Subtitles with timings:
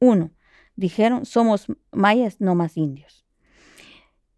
[0.00, 0.30] Uno,
[0.76, 3.24] dijeron, somos mayas, no más indios.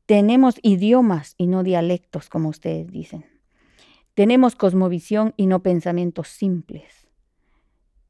[0.06, 3.24] Tenemos idiomas y no dialectos, como ustedes dicen.
[4.14, 7.08] Tenemos cosmovisión y no pensamientos simples,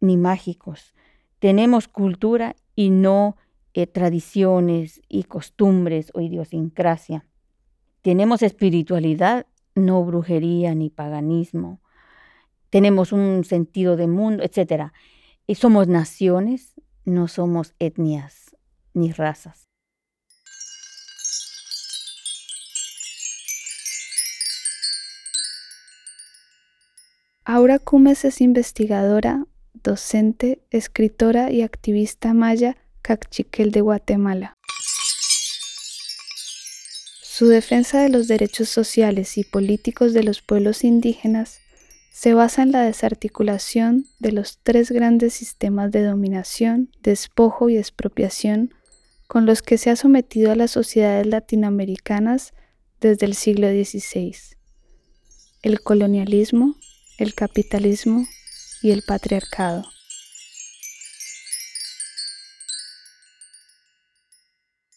[0.01, 0.95] ni mágicos.
[1.39, 3.37] Tenemos cultura y no
[3.75, 7.27] eh, tradiciones y costumbres o idiosincrasia.
[8.01, 11.81] Tenemos espiritualidad, no brujería ni paganismo.
[12.71, 14.93] Tenemos un sentido de mundo, etc.
[15.47, 18.57] Y somos naciones, no somos etnias
[18.95, 19.69] ni razas.
[27.45, 34.57] Aura Cumes es investigadora, docente, escritora y activista maya Cachiquel de Guatemala.
[37.21, 41.62] Su defensa de los derechos sociales y políticos de los pueblos indígenas
[42.23, 48.73] se basa en la desarticulación de los tres grandes sistemas de dominación, despojo y expropiación
[49.27, 52.55] con los que se ha sometido a las sociedades latinoamericanas
[53.01, 54.37] desde el siglo XVI.
[55.63, 56.77] El colonialismo,
[57.19, 58.25] el capitalismo
[58.83, 59.85] y el patriarcado.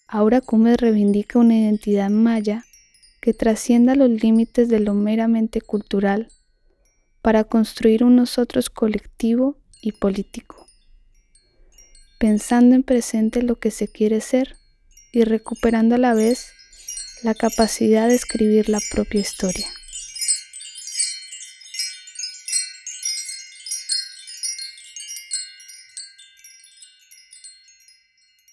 [0.05, 2.65] Aura Cumes reivindica una identidad maya
[3.19, 6.29] que trascienda los límites de lo meramente cultural
[7.25, 10.67] para construir un nosotros colectivo y político,
[12.19, 14.57] pensando en presente lo que se quiere ser
[15.11, 16.51] y recuperando a la vez
[17.23, 19.65] la capacidad de escribir la propia historia.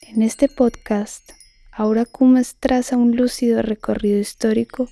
[0.01, 1.33] En este podcast,
[1.73, 4.89] Aura Cumes traza un lúcido recorrido histórico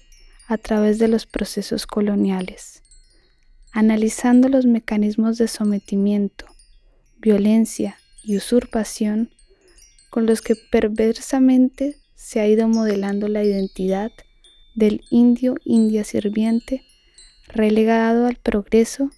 [0.49, 2.83] a través de los procesos coloniales,
[3.73, 6.47] analizando los mecanismos de sometimiento,
[7.19, 9.31] violencia y usurpación
[10.11, 14.13] con los que perversamente se ha ido modelando la identidad
[14.75, 16.85] del indio india sirviente
[17.49, 19.11] relegado al progreso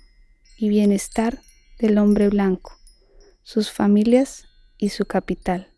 [0.56, 1.40] y bienestar
[1.78, 2.78] del hombre blanco,
[3.42, 4.46] sus familias
[4.78, 5.68] y su capital.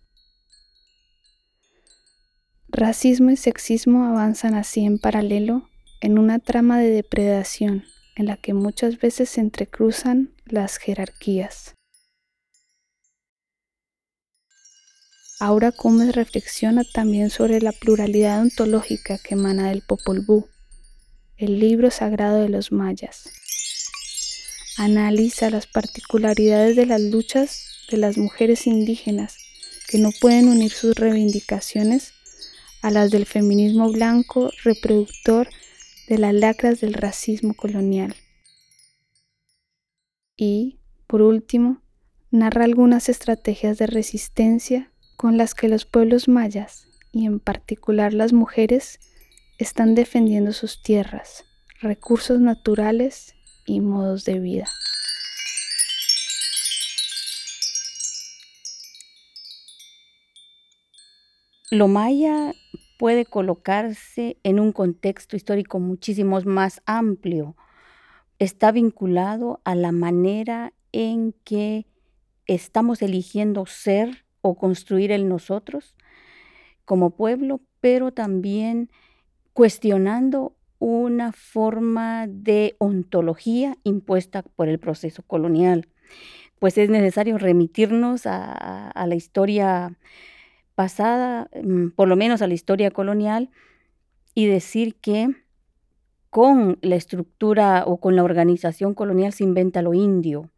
[2.69, 5.69] Racismo y sexismo avanzan así en paralelo
[6.01, 7.85] en una trama de depredación
[8.17, 11.75] en la que muchas veces se entrecruzan las jerarquías.
[15.41, 20.47] Aura Cumes reflexiona también sobre la pluralidad ontológica que emana del Popol Vuh,
[21.37, 23.29] el libro sagrado de los mayas.
[24.77, 29.37] Analiza las particularidades de las luchas de las mujeres indígenas
[29.89, 32.13] que no pueden unir sus reivindicaciones
[32.81, 35.49] a las del feminismo blanco reproductor
[36.09, 38.15] de las lacras del racismo colonial.
[40.37, 41.83] Y, por último,
[42.31, 48.33] narra algunas estrategias de resistencia con las que los pueblos mayas, y en particular las
[48.33, 48.99] mujeres,
[49.59, 51.45] están defendiendo sus tierras,
[51.81, 53.35] recursos naturales
[53.67, 54.67] y modos de vida.
[61.71, 62.53] Lo maya
[62.97, 67.57] puede colocarse en un contexto histórico muchísimo más amplio.
[68.39, 71.87] Está vinculado a la manera en que
[72.47, 75.95] estamos eligiendo ser o construir el nosotros
[76.85, 78.91] como pueblo, pero también
[79.53, 85.89] cuestionando una forma de ontología impuesta por el proceso colonial.
[86.59, 89.99] Pues es necesario remitirnos a, a la historia
[90.75, 93.51] pasada, mm, por lo menos a la historia colonial,
[94.35, 95.29] y decir que
[96.31, 100.51] con la estructura o con la organización colonial se inventa lo indio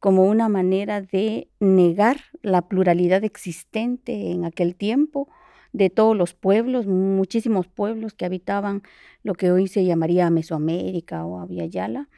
[0.00, 5.28] como una manera de negar la pluralidad existente en aquel tiempo
[5.72, 8.82] de todos los pueblos, muchísimos pueblos que habitaban
[9.22, 12.08] lo que hoy se llamaría Mesoamérica o Aviala,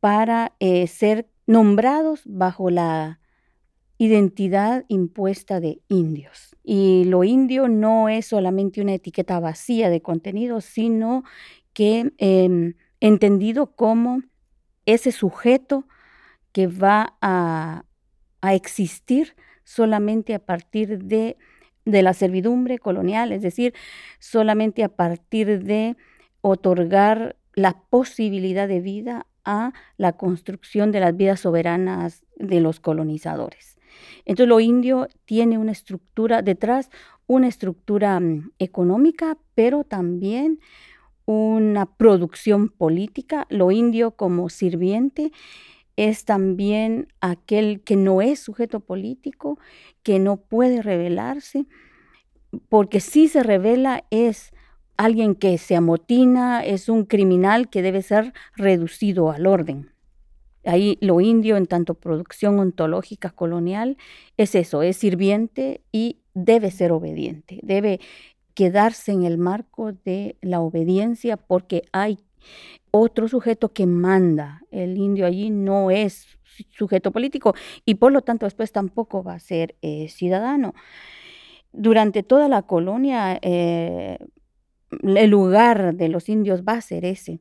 [0.00, 3.20] para eh, ser nombrados bajo la
[3.98, 6.56] identidad impuesta de indios.
[6.62, 11.24] Y lo indio no es solamente una etiqueta vacía de contenido, sino
[11.72, 14.22] que em, entendido como
[14.84, 15.86] ese sujeto
[16.52, 17.82] que va a,
[18.48, 19.34] existir
[19.64, 21.36] solamente a partir de,
[21.84, 23.74] de la servidumbre colonial, es decir,
[24.20, 25.96] solamente a partir de
[26.42, 33.75] otorgar la posibilidad de vida a la construcción de las vidas soberanas de los colonizadores.
[34.24, 36.90] Entonces lo indio tiene una estructura detrás,
[37.26, 40.60] una estructura mm, económica, pero también
[41.26, 45.32] una producción política, lo indio como sirviente
[45.96, 49.58] es también aquel que no es sujeto político,
[50.02, 51.66] que no puede rebelarse,
[52.68, 54.52] porque si se revela es
[54.96, 59.90] alguien que se amotina, es un criminal que debe ser reducido al orden.
[60.66, 63.96] Ahí lo indio en tanto producción ontológica colonial
[64.36, 68.00] es eso, es sirviente y debe ser obediente, debe
[68.54, 72.18] quedarse en el marco de la obediencia porque hay
[72.90, 74.62] otro sujeto que manda.
[74.70, 76.38] El indio allí no es
[76.70, 77.54] sujeto político
[77.84, 80.74] y por lo tanto después tampoco va a ser eh, ciudadano.
[81.72, 84.18] Durante toda la colonia eh,
[85.02, 87.40] el lugar de los indios va a ser ese,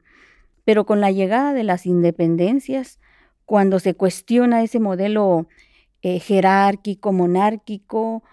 [0.63, 3.00] pero con la llegada de las independencias,
[3.46, 5.48] cuando se cuestiona ese modelo
[6.02, 8.24] eh, jerárquico, monárquico,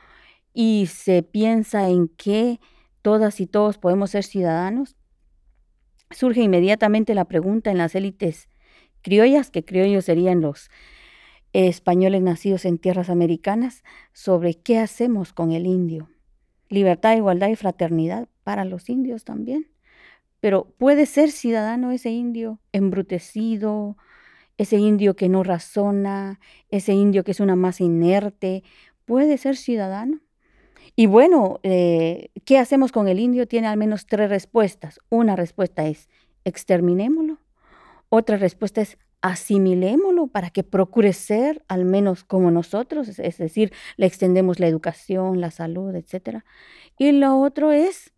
[0.54, 2.60] y se piensa en que
[3.00, 4.96] todas y todos podemos ser ciudadanos,
[6.10, 8.48] surge inmediatamente la pregunta en las élites
[9.02, 10.70] criollas, que criollos serían los
[11.52, 13.82] españoles nacidos en tierras americanas,
[14.12, 16.08] sobre qué hacemos con el indio.
[16.68, 19.68] Libertad, igualdad y fraternidad para los indios también.
[20.40, 23.96] Pero puede ser ciudadano ese indio embrutecido,
[24.62, 28.62] ese indio que no razona, ese indio que es una masa inerte,
[29.04, 30.20] puede ser ciudadano.
[30.94, 33.46] Y bueno, eh, ¿qué hacemos con el indio?
[33.48, 35.00] Tiene al menos tres respuestas.
[35.08, 36.08] Una respuesta es
[36.44, 37.38] exterminémoslo.
[38.08, 44.06] Otra respuesta es asimilémoslo para que procure ser al menos como nosotros, es, decir, le
[44.06, 46.40] extendemos la educación, la salud, etc.
[46.98, 48.11] Y lo otro es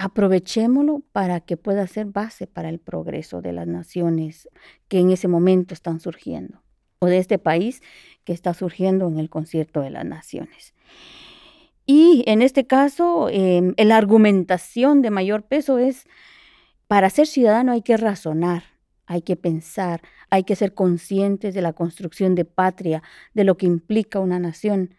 [0.00, 4.48] aprovechémoslo para que pueda ser base para el progreso de las naciones
[4.88, 6.62] que en ese momento están surgiendo,
[7.00, 7.82] o de este país
[8.24, 10.74] que está surgiendo en el concierto de las naciones.
[11.84, 16.06] Y en este caso, em, la argumentación de mayor peso es,
[16.86, 18.62] para ser ciudadano hay que razonar,
[19.06, 20.00] hay que pensar,
[20.30, 23.02] hay que ser conscientes de la construcción de patria,
[23.34, 24.94] de lo que implica una nación.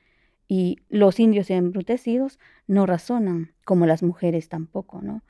[0.54, 2.38] Y los indios embrutecidos
[2.68, 5.24] no razonan, como las mujeres tampoco, ¿no?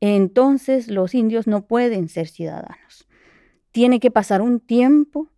[0.00, 3.08] Entonces los indios no pueden ser ciudadanos.
[3.72, 5.32] Tiene que pasar un tiempo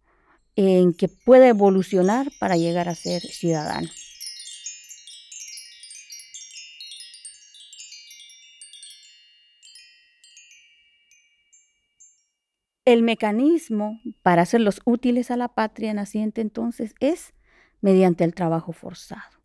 [0.57, 3.89] en que pueda evolucionar para llegar a ser ciudadano.
[12.85, 17.33] El mecanismo para hacerlos útiles a la patria naciente entonces es
[17.85, 19.39] mediante el trabajo forzado.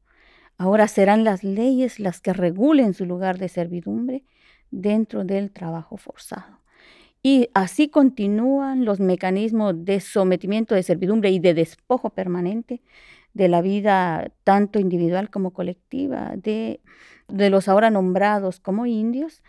[0.57, 4.23] Ahora serán las leyes las que regulen su lugar de servidumbre
[4.71, 6.61] dentro del trabajo forzado.
[7.21, 12.81] Y así continúan los mecanismos de sometimiento de servidumbre y de despojo permanente
[13.33, 16.79] de la vida tanto individual como colectiva de,
[17.27, 19.43] de los ahora nombrados como indios,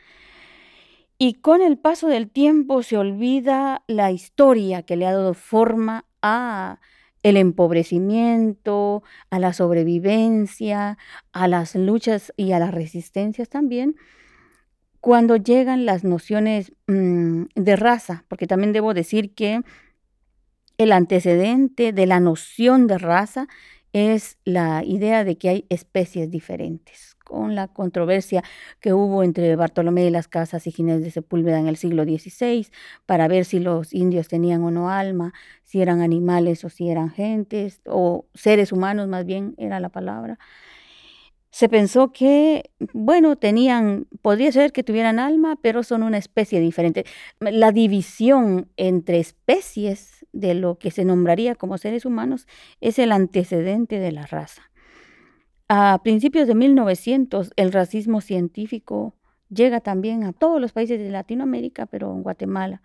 [1.17, 6.07] y con el paso del tiempo se olvida la historia que le ha dado forma
[6.23, 6.81] a
[7.23, 10.99] el empobrecimiento, a la sobrevivencia,
[11.33, 13.97] a las luchas y a las resistencias también,
[15.01, 19.61] cuando llegan las nociones mm, de raza, porque también debo decir que
[20.79, 23.49] el antecedente de la noción de raza
[23.93, 28.43] es la idea de que hay especies diferentes, con la controversia
[28.81, 32.67] que hubo entre Bartolomé de las Casas y Ginés de Sepúlveda en el siglo XVI,
[33.07, 35.33] para ver si los indios tenían o no alma,
[35.63, 40.41] si eran animales o si eran gentes, o seres humanos más bien era la palabra.
[41.53, 47.05] Se pensó que, bueno, tenían, podría ser que tuvieran alma, pero son una especie diferente.
[47.39, 52.49] La división entre especies de lo que se nombraría como seres humanos
[52.81, 54.70] es el antecedente de la raza.
[55.73, 59.15] A principios de 1900, el racismo científico
[59.51, 62.83] llega también a todos los países de Latinoamérica, pero en Guatemala.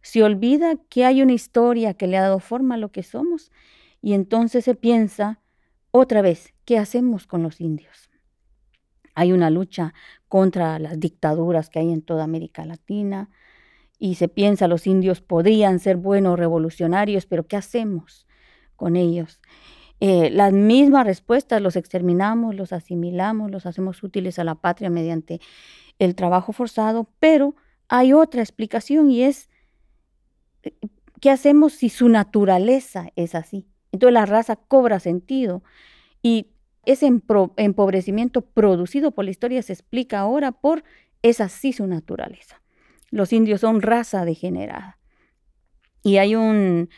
[0.00, 3.52] Se olvida que hay una historia que le ha dado forma a lo que somos
[4.00, 5.42] y entonces se piensa
[5.90, 8.08] otra vez, ¿qué hacemos con los indios?
[9.14, 9.92] Hay una lucha
[10.26, 13.28] contra las dictaduras que hay en toda América Latina,
[13.98, 18.26] y se piensa los indios podrían ser buenos revolucionarios, pero ¿qué hacemos
[18.74, 19.38] con ellos?
[20.04, 25.40] Eh, las mismas respuestas, los exterminamos, los asimilamos, los hacemos útiles a la patria mediante
[26.00, 27.54] el trabajo forzado, pero
[27.88, 29.48] hay otra explicación y es,
[31.20, 33.68] ¿qué hacemos si su naturaleza es así?
[33.92, 35.62] Entonces la raza cobra sentido
[36.20, 36.48] y
[36.84, 40.82] ese empobrecimiento producido por la historia se explica ahora por
[41.22, 42.62] es así su naturaleza
[43.12, 44.98] los indios son raza degenerada.
[46.02, 46.88] Y hay un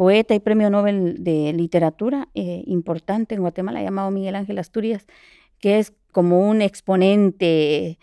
[0.00, 5.06] poeta y premio Nobel de literatura eh, importante en Guatemala llamado Miguel Ángel Asturias,
[5.58, 7.98] que es como un exponente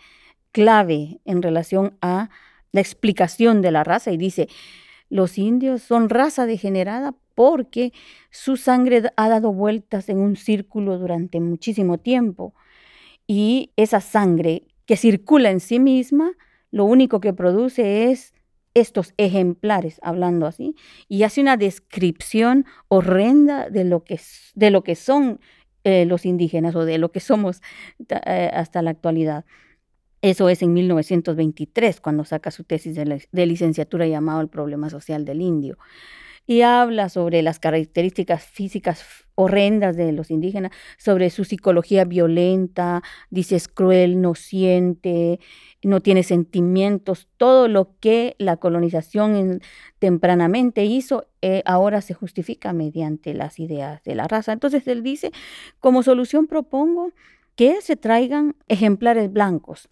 [0.52, 2.30] clave en relación a
[2.70, 4.12] la explicación de la raza.
[4.12, 4.48] Y dice,
[5.10, 7.92] los indios son raza degenerada porque
[8.30, 12.54] su sangre ha dado vueltas en un círculo durante muchísimo tiempo.
[13.26, 16.30] Y esa sangre que circula en sí misma,
[16.70, 18.34] lo único que produce es
[18.74, 20.74] estos ejemplares, hablando así,
[21.08, 24.20] y hace una descripción horrenda de lo que,
[24.54, 25.40] de lo que son
[25.84, 27.62] eh, los indígenas o de lo que somos
[28.08, 29.44] eh, hasta la actualidad.
[30.20, 35.40] Eso es en 1923, cuando saca su tesis de, licenciatura llamado El problema social del
[35.40, 35.78] indio.
[36.50, 43.56] Y habla sobre las características físicas horrendas de los indígenas, sobre su psicología violenta, dice
[43.56, 45.40] es cruel, no siente,
[45.82, 49.60] no tiene sentimientos, todo lo que la colonización
[49.98, 54.54] tempranamente hizo, eh, ahora se justifica mediante las ideas de la raza.
[54.54, 55.32] Entonces él dice,
[55.80, 57.12] como solución propongo
[57.56, 59.90] que se traigan ejemplares blancos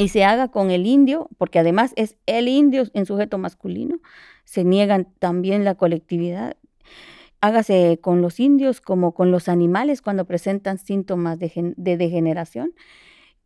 [0.00, 3.98] y se haga con el indio, porque además es el indio en sujeto masculino,
[4.44, 6.56] se niegan también la colectividad.
[7.42, 12.72] Hágase con los indios como con los animales cuando presentan síntomas de, degeneración,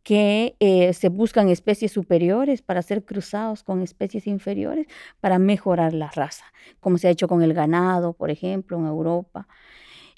[0.03, 4.87] que eh, se buscan especies superiores para ser cruzados con especies inferiores
[5.19, 6.45] para mejorar la raza,
[6.79, 9.49] como se ha hecho con el ganado, por ejemplo, en Europa.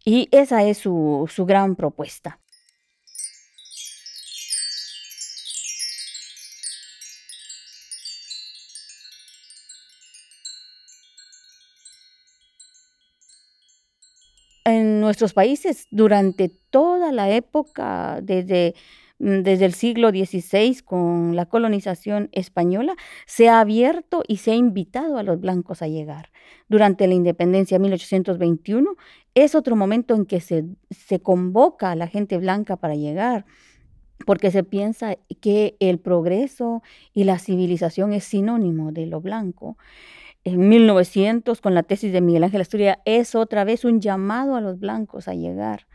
[0.05, 2.39] Y esa es su gran propuesta.
[14.67, 18.75] En nuestros países durante toda la época, desde,
[19.19, 22.95] mm, desde el siglo XVI con la colonización española,
[23.25, 26.31] se ha abierto y se ha invitado a los blancos a llegar.
[26.67, 28.95] Durante la independencia de 1821
[29.35, 33.45] es otro momento en que se, se convoca a la gente blanca para llegar
[34.25, 36.81] porque se piensa que el progreso
[37.13, 39.77] y la civilización es sinónimo de lo blanco
[40.47, 44.61] en 1900 con la tesis de Miguel Ángel Asturias es otra vez un llamado a
[44.61, 45.87] los blancos a llegar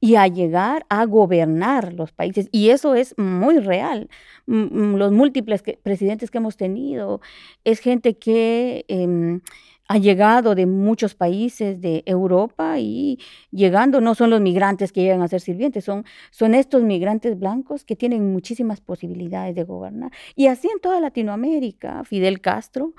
[0.00, 2.48] y a llegar a gobernar los países.
[2.50, 4.08] Y eso es muy real.
[4.46, 7.20] Los múltiples presidentes que hemos tenido
[7.64, 8.84] es gente que...
[8.88, 9.40] Em,
[9.86, 13.18] ha llegado de muchos países de Europa y
[13.50, 17.84] llegando no son los migrantes que llegan a ser sirvientes, son, son estos migrantes blancos
[17.84, 20.10] que tienen muchísimas posibilidades de gobernar.
[20.36, 22.94] Y así en toda Latinoamérica, Fidel Castro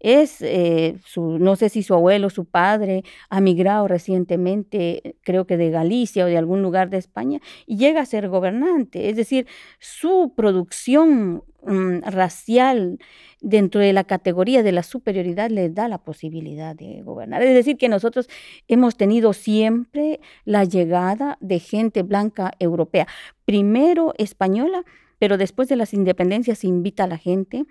[0.00, 5.56] es, eh, su, no sé si su abuelo, su padre, ha migrado recientemente, creo que
[5.56, 9.10] de Galicia o de algún lugar de España, y llega a ser gobernante.
[9.10, 9.46] Es decir,
[9.78, 12.98] su producción mm, racial
[13.42, 17.42] dentro de la categoría de la superioridad le da la posibilidad de gobernar.
[17.42, 18.28] Es decir, que nosotros
[18.68, 23.06] hemos tenido siempre la llegada de gente blanca europea,
[23.44, 24.84] primero española,
[25.18, 27.66] pero después de las independencias invita a la gente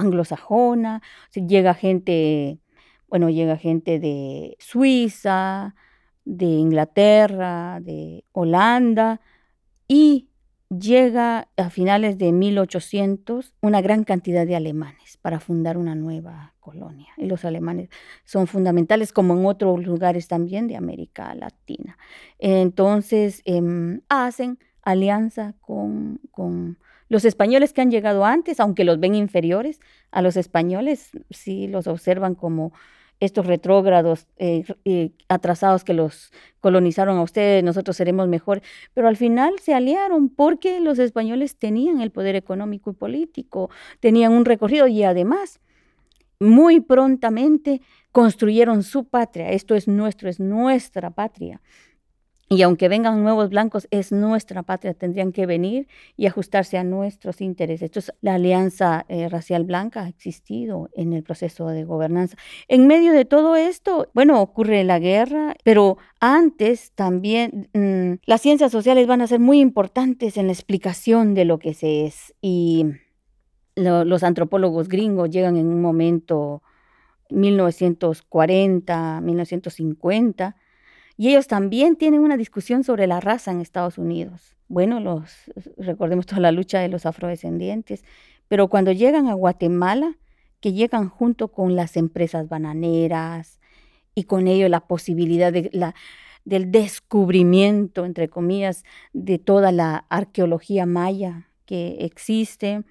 [0.00, 1.02] anglosajona,
[1.34, 2.58] llega gente,
[3.08, 5.74] bueno, llega gente de Suiza,
[6.24, 9.20] de Inglaterra, de Holanda
[9.88, 10.28] y
[10.70, 17.08] llega a finales de 1800 una gran cantidad de alemanes para fundar una nueva colonia.
[17.16, 17.88] Y los alemanes
[18.24, 21.98] son fundamentales como en otros lugares también de América Latina.
[22.38, 26.78] Entonces em, hacen alianza con, con
[27.10, 29.80] los españoles que han llegado antes, aunque los ven inferiores
[30.12, 32.72] a los españoles, sí los observan como
[33.18, 38.62] estos retrógrados eh, atrasados que los colonizaron a ustedes, nosotros seremos mejor,
[38.94, 44.32] pero al final se aliaron porque los españoles tenían el poder económico y político, tenían
[44.32, 45.60] un recorrido y además
[46.38, 51.60] muy prontamente construyeron su patria, esto es nuestro, es nuestra patria.
[52.52, 57.40] Y aunque vengan nuevos blancos, es nuestra patria, tendrían que venir y ajustarse a nuestros
[57.40, 57.82] intereses.
[57.82, 62.36] Entonces, la alianza eh, racial blanca ha existido en el proceso de gobernanza.
[62.66, 68.72] En medio de todo esto, bueno, ocurre la guerra, pero antes también mm, las ciencias
[68.72, 72.34] sociales van a ser muy importantes en la explicación de lo que se es.
[72.42, 72.84] Y
[73.76, 76.64] los antropólogos gringos llegan en un momento
[77.28, 80.56] 1940, 1950
[81.20, 84.56] y ellos también tienen una discusión sobre la raza en Estados Unidos.
[84.68, 88.04] Bueno, los, recordemos toda la lucha de los afrodescendientes,
[88.48, 90.16] pero cuando llegan a Guatemala,
[90.60, 93.60] que llegan junto con las empresas bananeras
[94.14, 101.98] y con ello la posibilidad del descubrimiento, entre comillas, de toda la arqueología maya que
[102.06, 102.82] existe,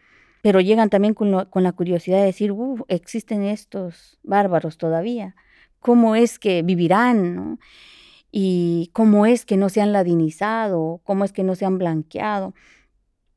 [0.44, 2.54] pero llegan también con, con la curiosidad de decir,
[2.90, 5.36] existen estos bárbaros todavía,
[5.80, 7.36] ¿cómo es que vivirán?
[7.36, 7.60] ¿no?
[8.32, 12.54] Y cómo es que no se han ladinizado, cómo es que no se han blanqueado.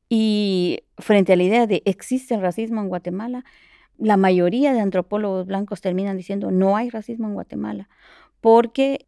[0.09, 3.43] Y frente a la idea de existe el racismo en Guatemala,
[3.97, 7.89] la mayoría de antropólogos blancos terminan diciendo no hay racismo en Guatemala,
[8.41, 9.07] porque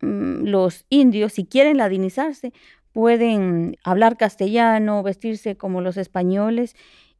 [0.00, 2.52] mm, los indios, si quieren ladinizarse,
[2.92, 6.74] pueden hablar castellano, vestirse como los españoles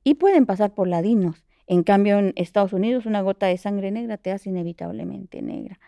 [0.04, 1.44] y pueden pasar por ladinos.
[1.66, 5.78] En cambio, en Estados Unidos, una gota de sangre negra te hace inevitablemente negra.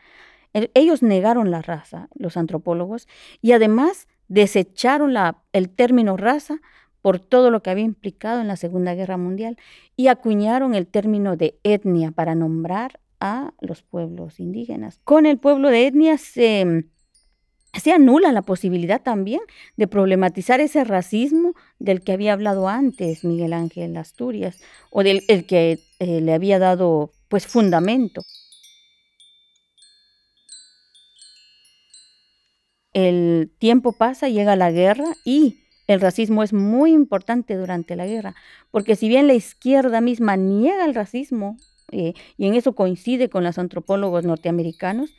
[0.52, 3.08] Ellos negaron la raza, los antropólogos,
[3.40, 6.60] y además desecharon la, el término raza
[7.02, 9.58] por todo lo que había implicado en la Segunda Guerra Mundial
[9.96, 15.00] y acuñaron el término de etnia para nombrar a los pueblos indígenas.
[15.04, 16.86] Con el pueblo de etnia se,
[17.74, 19.40] se anula la posibilidad también
[19.76, 25.46] de problematizar ese racismo del que había hablado antes Miguel Ángel Asturias o del el
[25.46, 28.22] que eh, le había dado pues fundamento.
[32.92, 38.34] El tiempo pasa, llega la guerra y el racismo es muy importante durante la guerra,
[38.70, 41.56] porque si bien la izquierda misma niega el racismo,
[41.90, 45.14] eh, y en eso coincide con los antropólogos norteamericanos,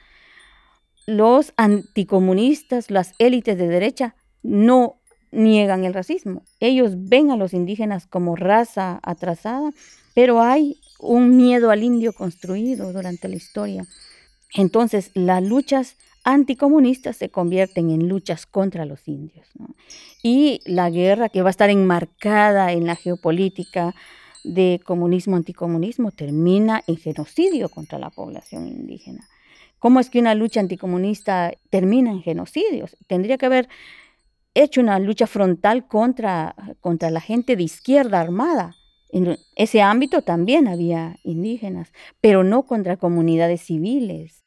[1.05, 4.99] los anticomunistas, las élites de derecha, no
[5.31, 6.43] niegan el racismo.
[6.59, 9.71] Ellos ven a los indígenas como raza atrasada,
[10.13, 13.85] pero hay un miedo al indio construido durante la historia.
[14.55, 19.47] Entonces, las luchas anticomunistas se convierten en luchas contra los indios.
[20.21, 23.93] Y la guerra que va a estar enmarcada en la geopolítica
[24.43, 29.27] de comunismo-anticomunismo termina en genocidio contra la población indígena.
[29.79, 32.95] ¿Cómo es que una lucha anticomunista termina en genocidios?
[33.07, 33.67] Tendría que haber
[34.53, 38.75] hecho una lucha frontal contra, contra la gente de izquierda armada.
[39.09, 44.42] En ese ámbito también había indígenas, pero no contra comunidades civiles.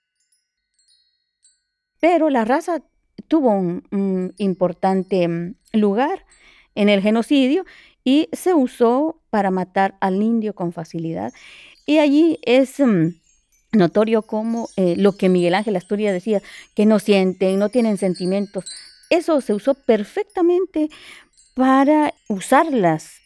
[2.00, 2.82] Pero la raza
[3.28, 6.24] tuvo un, importante mm, lugar
[6.74, 7.64] en el genocidio
[8.04, 11.32] y se usó para matar al indio con facilidad.
[11.86, 13.08] Y allí es mm,
[13.72, 16.42] notorio como eh, lo que Miguel Ángel Asturias decía,
[16.74, 18.64] que no sienten, no tienen sentimientos.
[19.10, 20.88] Eso se usó perfectamente
[21.54, 23.20] para usar las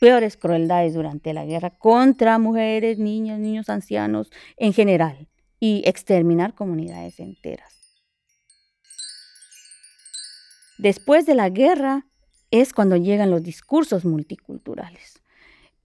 [0.00, 7.18] peores crueldades durante la guerra contra mujeres, niños, niños ancianos en general y exterminar comunidades
[7.18, 7.75] enteras.
[10.78, 12.06] Después de la guerra
[12.50, 15.22] es cuando llegan los discursos multiculturales,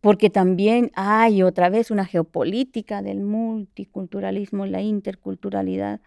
[0.01, 6.01] porque también hay otra vez una geopolítica del multiculturalismo, la interculturalidad.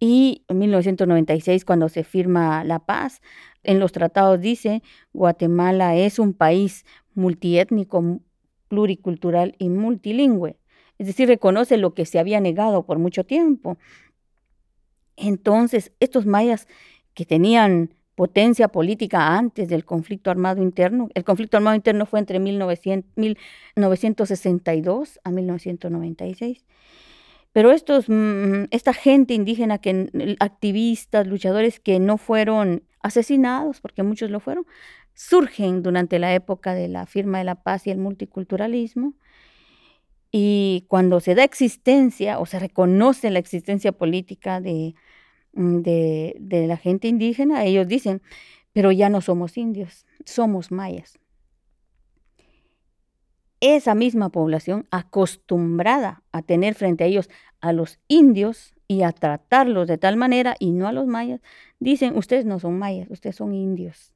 [0.00, 3.22] Y en 1996, cuando se firma la paz,
[3.62, 8.20] en los tratados dice, Guatemala es un país multiétnico,
[8.68, 10.58] pluricultural y multilingüe.
[10.98, 13.78] Es decir, reconoce lo que se había negado por mucho tiempo.
[15.16, 16.66] Entonces, estos mayas
[17.14, 21.08] que tenían potencia política antes del conflicto armado interno.
[21.14, 26.64] El conflicto armado interno fue entre 1962 a 1996.
[27.52, 34.30] Pero estos, mm, esta gente indígena, que, activistas, luchadores que no fueron asesinados, porque muchos
[34.30, 34.66] lo fueron,
[35.14, 39.14] surgen durante la época de la firma de la paz y el multiculturalismo.
[40.32, 44.94] Y cuando se da existencia o se reconoce la existencia política de,
[45.54, 48.22] Mm, de, la gente indígena, ellos dicen,
[48.72, 51.18] pero ya no somos indios, somos mayas.
[53.60, 59.88] Esa misma población acostumbrada a tener frente a ellos a los indios y a tratarlos
[59.88, 61.40] de tal manera y no a los mayas,
[61.78, 64.12] dicen, ustedes no son mayas, ustedes son indios.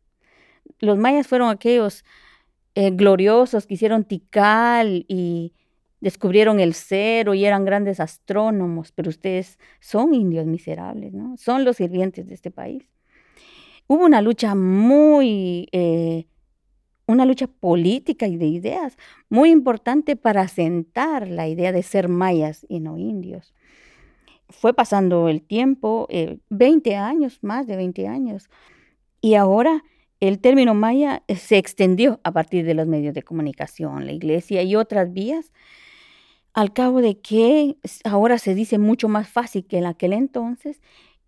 [0.81, 2.05] Los mayas fueron aquellos
[2.74, 5.55] eh, gloriosos que hicieron Tikal y,
[6.01, 11.37] descubrieron el cero y eran grandes astrónomos, pero ustedes son indios miserables, ¿no?
[11.37, 12.89] Son los sirvientes de este país.
[13.87, 16.27] Hubo una lucha muy, eh,
[17.07, 18.97] una lucha política y de ideas
[19.29, 23.55] muy importante para asentar la idea de ser mayas y no indios.
[24.51, 26.09] Fue pasando el tiempo,
[26.51, 28.49] 20 eh, años, más de 20 años,
[29.21, 29.85] y ahora
[30.21, 34.75] el término maya se extendió a partir de los medios de comunicación, la iglesia y
[34.75, 35.53] otras vías
[36.59, 40.81] al cabo de que ahora se dice mucho más fácil que en aquel entonces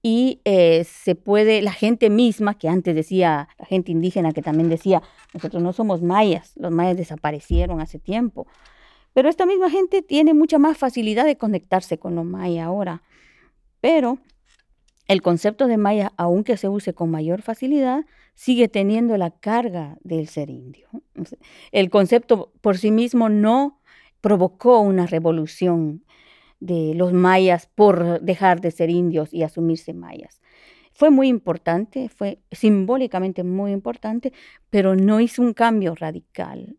[0.03, 4.69] y eh, se puede, la gente misma, que antes decía, la gente indígena que también
[4.69, 8.49] decía, nosotros no somos mayas, los mayas desaparecieron hace tiempo,
[9.13, 13.05] pero esta misma gente tiene mucha más facilidad de conectarse con los mayas ahora.
[13.81, 14.19] Pero
[15.07, 20.27] el concepto de maya, aunque se use con mayor facilidad, sigue teniendo la carga del
[20.27, 20.89] ser indio.
[21.71, 23.80] El concepto por sí mismo no
[24.21, 26.05] provocó una revolución
[26.61, 30.41] de los mayas por dejar de ser indios y asumirse mayas.
[30.93, 34.35] fue muy importante, fue simbólicamente muy importante,
[34.69, 36.77] pero no hizo un cambio radical.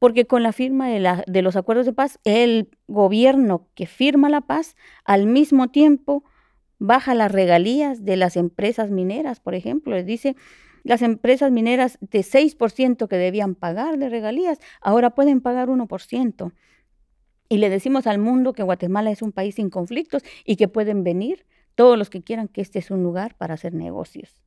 [0.00, 4.74] Porque con la firma de, los acuerdos de paz, el gobierno que firma la paz
[5.04, 6.24] al mismo tiempo
[6.80, 10.34] baja las regalías de las empresas mineras, por ejemplo, les dice
[10.82, 16.52] las empresas mineras de 6% que debían pagar de regalías, ahora pueden pagar 1%.
[17.52, 21.04] Y le decimos al mundo que Guatemala es un país sin conflictos y que pueden
[21.04, 24.40] venir todos los que quieran que este es un lugar para hacer negocios.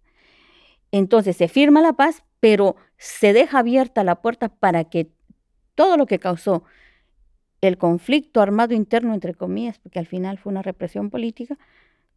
[0.89, 5.11] Entonces se firma la paz, pero se deja abierta la puerta para que
[5.75, 6.63] todo lo que causó
[7.61, 11.59] el conflicto armado interno, entre comillas, porque al final fue una represión política,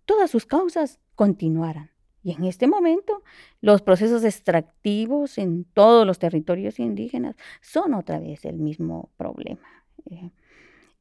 [0.06, 1.90] todas sus causas continuaran.
[2.22, 3.22] Y en este momento,
[3.60, 9.68] los procesos extractivos en todos los territorios indígenas son otra vez el mismo problema.
[10.10, 10.30] Eh,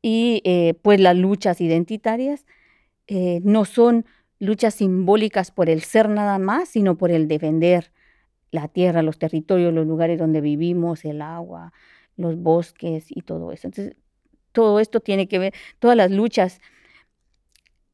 [0.01, 2.45] y eh, pues las luchas identitarias
[3.07, 4.05] eh, no son
[4.39, 7.91] luchas simbólicas por el ser nada más, sino por el defender
[8.51, 11.73] la tierra, los territorios, los lugares donde vivimos, el agua,
[12.15, 13.67] los bosques y todo eso.
[13.67, 13.95] Entonces,
[14.51, 16.61] todo esto tiene que ver, todas las luchas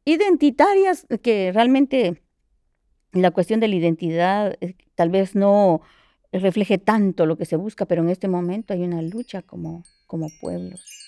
[0.06, 2.22] identitarias que realmente
[3.12, 5.82] la cuestión de la identidad eh, tal vez no
[6.32, 10.30] refleje tanto lo que se busca, pero en este momento hay una lucha como, como
[10.42, 11.03] pueblos.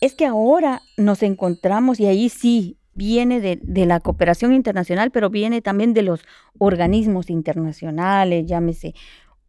[0.00, 5.62] Es que ahora nos encontramos, y ahí sí viene de, la cooperación internacional, pero viene
[5.62, 6.24] también de los
[6.58, 8.94] organismos internacionales, llámese.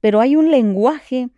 [0.01, 1.29] Pero hay un lenguaje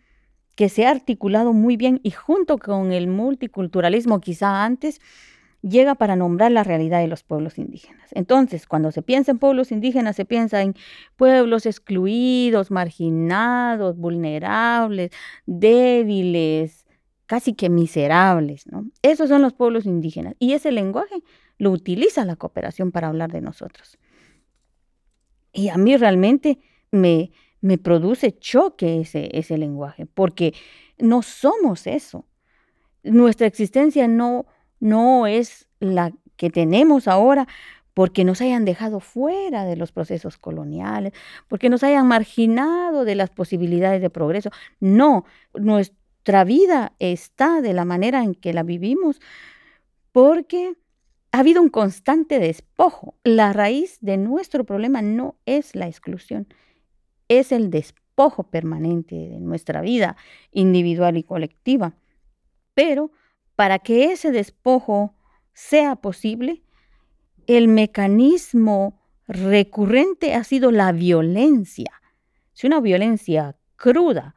[0.55, 4.99] que se ha articulado muy bien y junto con el multiculturalismo quizá antes,
[5.61, 8.09] llega para nombrar la realidad de los pueblos indígenas.
[8.13, 10.75] Entonces, cuando se piensa en pueblos indígenas, se piensa en
[11.15, 15.11] pueblos excluidos, marginados, vulnerables,
[15.45, 16.80] débiles,
[17.31, 18.67] casi que miserables.
[18.67, 18.83] ¿no?
[19.03, 20.35] Esos son los pueblos indígenas.
[20.37, 21.23] Y ese lenguaje
[21.57, 23.97] lo utiliza la cooperación para hablar de nosotros.
[25.53, 26.59] Y a mí realmente
[26.91, 30.53] me, me produce choque ese, ese lenguaje, porque
[30.97, 32.25] no somos eso.
[33.01, 34.45] Nuestra existencia no,
[34.81, 37.47] no es la que tenemos ahora
[37.93, 41.13] porque nos hayan dejado fuera de los procesos coloniales,
[41.47, 44.49] porque nos hayan marginado de las posibilidades de progreso.
[44.81, 49.19] No, nuestro nuestra vida está de la manera en que la vivimos
[50.11, 50.75] porque
[51.31, 53.15] ha habido un constante despojo.
[53.23, 56.47] La raíz de nuestro problema no es la exclusión,
[57.27, 60.15] es el despojo permanente de nuestra vida
[60.51, 61.95] individual y colectiva.
[62.75, 63.09] Pero
[63.55, 65.15] para que ese despojo
[65.53, 66.61] sea posible,
[67.47, 71.99] el mecanismo recurrente ha sido la violencia.
[72.55, 74.35] Es una violencia cruda,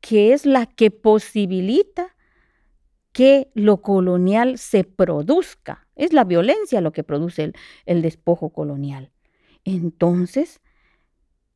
[0.00, 2.16] que es la que posibilita
[3.12, 5.86] que lo colonial se produzca.
[5.96, 7.52] Es la violencia lo que produce
[7.86, 9.10] el, despojo colonial.
[9.64, 10.60] Entonces,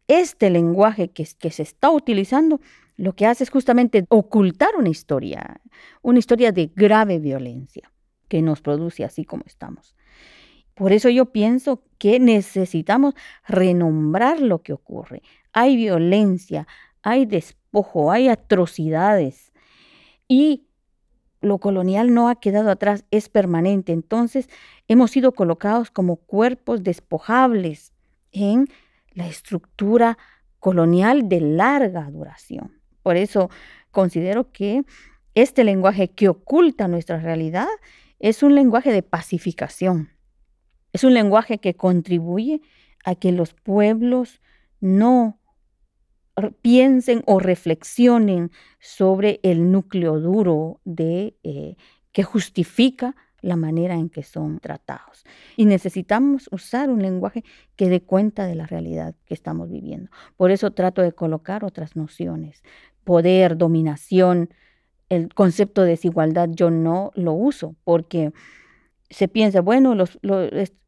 [0.08, 2.60] este lenguaje que, que, se está utilizando
[2.96, 5.60] lo que hace es justamente ocultar una historia,
[6.02, 7.90] una historia de grave violencia
[8.28, 9.94] que nos produce así como estamos.
[10.74, 13.14] Por eso yo pienso que necesitamos
[13.46, 15.22] renombrar lo que ocurre.
[15.52, 16.66] Hay violencia,
[17.02, 17.63] hay despojo,
[18.10, 19.52] hay atrocidades
[20.28, 20.66] y
[21.40, 23.92] lo colonial no ha quedado atrás, es permanente.
[23.92, 24.48] Entonces
[24.88, 27.92] hemos sido colocados como cuerpos despojables
[28.32, 28.66] en
[29.12, 30.18] la estructura
[30.58, 32.80] colonial de larga duración.
[33.02, 33.50] Por eso
[33.90, 34.84] considero que
[35.34, 37.68] este lenguaje que oculta nuestra realidad
[38.18, 40.10] es un lenguaje de pacificación.
[40.92, 42.62] Es un lenguaje que contribuye
[43.04, 44.40] a que los pueblos
[44.80, 45.38] no
[46.62, 51.76] piensen o reflexionen sobre el núcleo duro de eh,
[52.12, 55.24] que justifica la manera en que son tratados.
[55.56, 57.44] Y necesitamos usar un lenguaje
[57.76, 60.10] que dé cuenta de la realidad que estamos viviendo.
[60.36, 62.62] Por eso trato de colocar otras nociones.
[63.04, 64.48] Poder, dominación,
[65.10, 68.32] el concepto de desigualdad yo no lo uso porque
[69.10, 70.18] se piensa, bueno, los,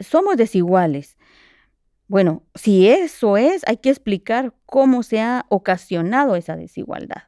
[0.01, 1.17] somos desiguales.
[2.09, 7.25] Bueno, si eso es, hay que explicar cómo se ha ocasionado esa desigualdad.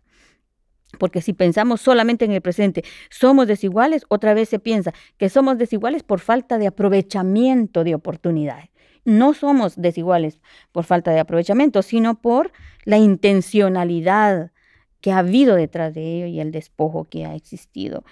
[0.98, 5.58] Porque si pensamos solamente en el presente, somos desiguales, otra vez se piensa que somos
[5.58, 8.70] desiguales por falta de aprovechamiento de oportunidades.
[9.04, 10.40] No somos desiguales
[10.72, 12.52] por falta de aprovechamiento, sino por
[12.84, 14.52] la intencionalidad
[15.00, 18.04] que ha habido detrás de ello y el despojo que ha existido.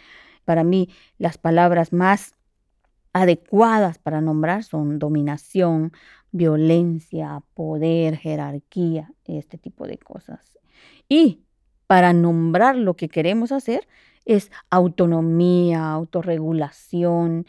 [0.45, 2.35] Para mí, las palabras más
[3.13, 5.93] adecuadas para nombrar son dominación,
[6.33, 10.59] violencia, poder, jerarquía, este tipo de cosas.
[11.09, 11.41] Y
[11.87, 13.87] para nombrar lo que queremos hacer
[14.25, 17.47] es autonomía, autorregulación,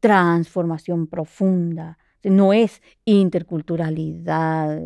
[0.00, 4.80] transformación profunda, no es interculturalidad,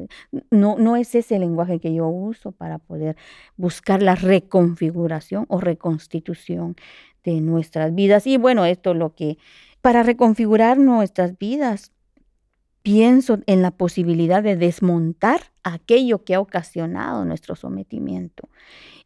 [0.51, 3.17] no, no es ese lenguaje que yo uso para poder
[3.57, 6.77] buscar la reconfiguración o reconstitución
[7.25, 8.27] de nuestras vidas.
[8.27, 9.39] Y bueno, esto es lo que,
[9.81, 11.93] para reconfigurar nuestras vidas,
[12.85, 18.51] pienso en la posibilidad de desmontar aquello que ha ocasionado nuestro sometimiento.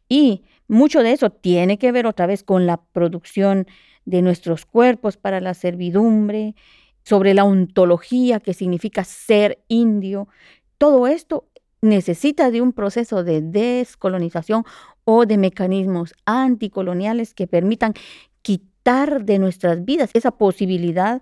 [0.09, 3.67] Y mucho de eso tiene que ver otra vez con la producción
[4.03, 6.55] de nuestros cuerpos para la servidumbre,
[7.03, 10.27] sobre la ontología que significa ser indio.
[10.77, 11.47] Todo esto
[11.81, 14.65] necesita de un proceso de descolonización
[15.05, 17.93] o de mecanismos anticoloniales que permitan
[18.41, 21.21] quitar de nuestras vidas esa posibilidad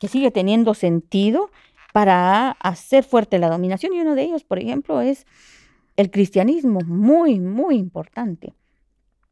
[0.00, 1.50] que sigue teniendo sentido
[1.92, 3.92] para hacer fuerte la dominación.
[3.94, 5.26] Y uno de ellos, por ejemplo, es
[5.96, 8.54] el cristianismo, muy, muy importante.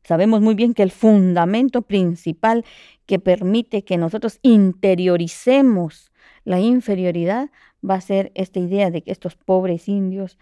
[0.04, 2.64] Sabemos muy bien que el fundamento principal
[3.06, 6.10] que permite que nosotros interioricemos
[6.44, 7.50] la inferioridad
[7.88, 10.38] va a ser esta idea de que estos pobres indios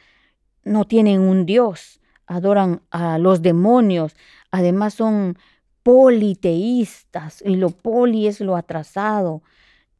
[0.62, 4.16] no tienen un Dios, adoran a los demonios,
[4.50, 5.37] además son
[5.83, 9.42] politeístas y lo poli es lo atrasado,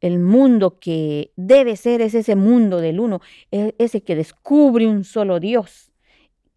[0.01, 5.03] el mundo que debe ser es ese mundo del uno, e, ese que descubre un
[5.03, 5.91] solo Dios,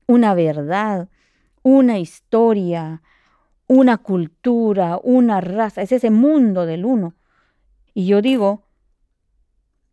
[0.06, 1.08] una verdad,
[1.62, 3.02] una historia,
[3.66, 7.14] una cultura, una raza, es ese mundo del uno.
[7.94, 8.64] Y yo digo,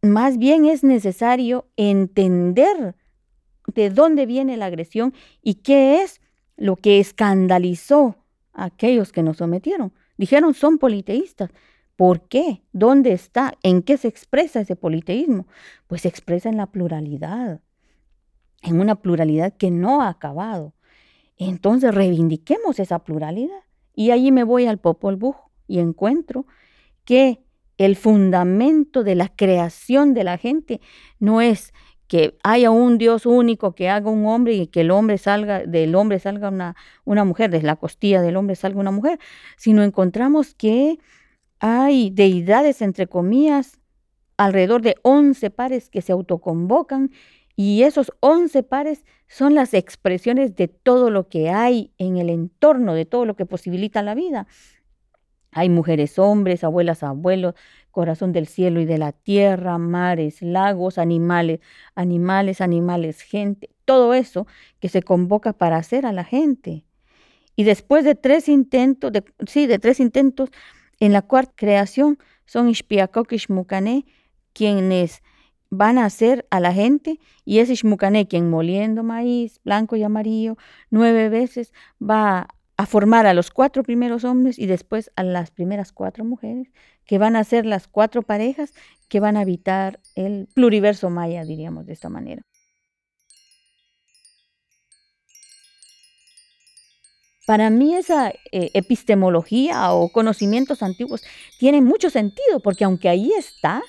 [0.02, 2.96] más bien es necesario entender
[3.68, 6.22] de dónde viene la agresión y qué es
[6.56, 8.16] lo que escandalizó
[8.54, 9.94] a aquellos que nos sometieron.
[10.18, 11.52] Dijeron son politeístas.
[11.98, 12.62] ¿Por qué?
[12.72, 13.56] ¿Dónde está?
[13.64, 15.48] ¿En qué se expresa ese politeísmo?
[15.88, 17.60] Pues se expresa en la pluralidad,
[18.62, 20.76] en una pluralidad que no ha acabado.
[21.38, 23.64] Entonces reivindiquemos esa pluralidad.
[23.96, 25.36] Y allí me voy al Popol Vuh
[25.68, 26.46] y encuentro
[27.04, 27.42] que
[27.80, 30.82] el fundamento de la creación de la gente
[31.20, 31.74] no es
[32.08, 35.96] que haya un Dios único que haga un hombre y que el hombre salga, del
[35.96, 39.20] hombre salga una, una mujer, desde la costilla del hombre salga una mujer,
[39.58, 41.00] sino encontramos que
[41.60, 43.80] hay deidades, entre comillas,
[44.38, 47.12] alrededor de 11 pares que se autoconvocan
[47.56, 52.94] y esos 11 pares son las expresiones de todo lo que hay en el entorno,
[52.94, 54.48] de todo lo que posibilita la vida.
[55.52, 57.56] Hay mujeres, hombres, abuelas, abuelos,
[57.90, 61.62] corazón del cielo y de la tierra, mares, lagos, animales,
[61.96, 64.46] animales, animales, gente, todo eso
[64.80, 66.86] que se convoca para hacer a la gente.
[67.56, 69.12] Y después de tres intentos,
[69.48, 70.52] sí, de tres intentos,
[71.00, 74.06] en la cuarta creación son Ishpiakok y
[74.54, 75.22] quienes
[75.70, 80.58] van a hacer a la gente y es Ishmucané quien moliendo maíz blanco y amarillo
[80.90, 85.92] nueve veces va a formar a los cuatro primeros hombres y después a las primeras
[85.92, 86.72] cuatro mujeres
[87.06, 88.74] que van a ser las cuatro parejas
[89.10, 92.44] que van a habitar el pluriverso maya, diríamos de esta manera.
[97.48, 101.24] Para mí esa eh, epistemología o conocimientos antiguos
[101.58, 103.82] tiene mucho sentido, porque aunque ahí está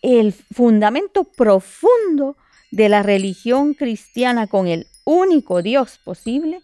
[0.00, 2.34] el fundamento profundo
[2.70, 6.62] de la religión cristiana con el único Dios posible,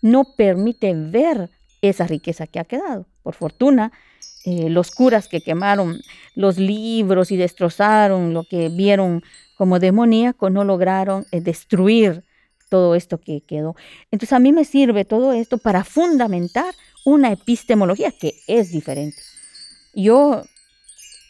[0.00, 1.50] no permite ver
[1.82, 3.04] esa riqueza que ha quedado.
[3.22, 3.92] Por fortuna,
[4.46, 6.00] eh, los curas que quemaron
[6.34, 9.22] los libros y destrozaron lo que vieron
[9.58, 12.24] como demoníaco no lograron eh, destruir
[12.70, 13.76] todo esto que quedó.
[14.10, 19.20] Entonces a mí me sirve todo esto para fundamentar una epistemología que es diferente.
[19.94, 20.44] Yo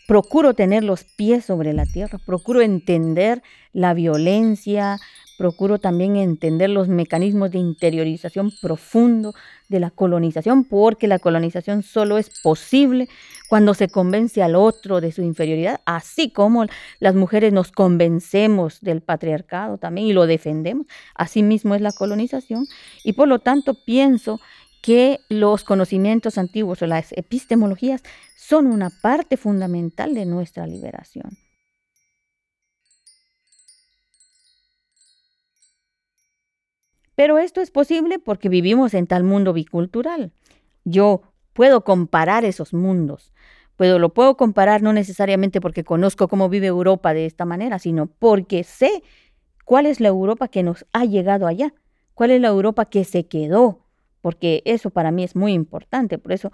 [0.07, 4.98] procuro tener los pies sobre la tierra, procuro entender la violencia,
[5.38, 9.35] procuro también entender los mecanismos de interiorización profundo
[9.71, 13.09] de la colonización, porque la colonización solo es posible
[13.49, 16.67] cuando se convence al otro de su inferioridad, así como
[16.99, 20.87] las mujeres nos convencemos del patriarcado también y lo defendemos.
[21.15, 22.67] Así mismo es la colonización
[23.05, 24.41] y por lo tanto pienso
[24.83, 28.03] que los conocimientos antiguos o las epistemologías
[28.37, 31.39] son una parte fundamental de nuestra liberación.
[37.21, 40.33] Pero esto es posible porque vivimos en tal mundo bicultural.
[40.85, 41.21] Yo
[41.53, 43.35] puedo comparar esos mundos.
[43.77, 48.07] Puedo, lo puedo comparar no necesariamente porque conozco cómo vive Europa de esta manera, sino
[48.07, 49.03] porque sé
[49.67, 51.75] cuál es la Europa que nos ha llegado allá,
[52.15, 53.85] ¿Cuál es la Europa que se quedó?
[54.23, 56.17] Porque eso para mí es muy importante.
[56.17, 56.51] Por eso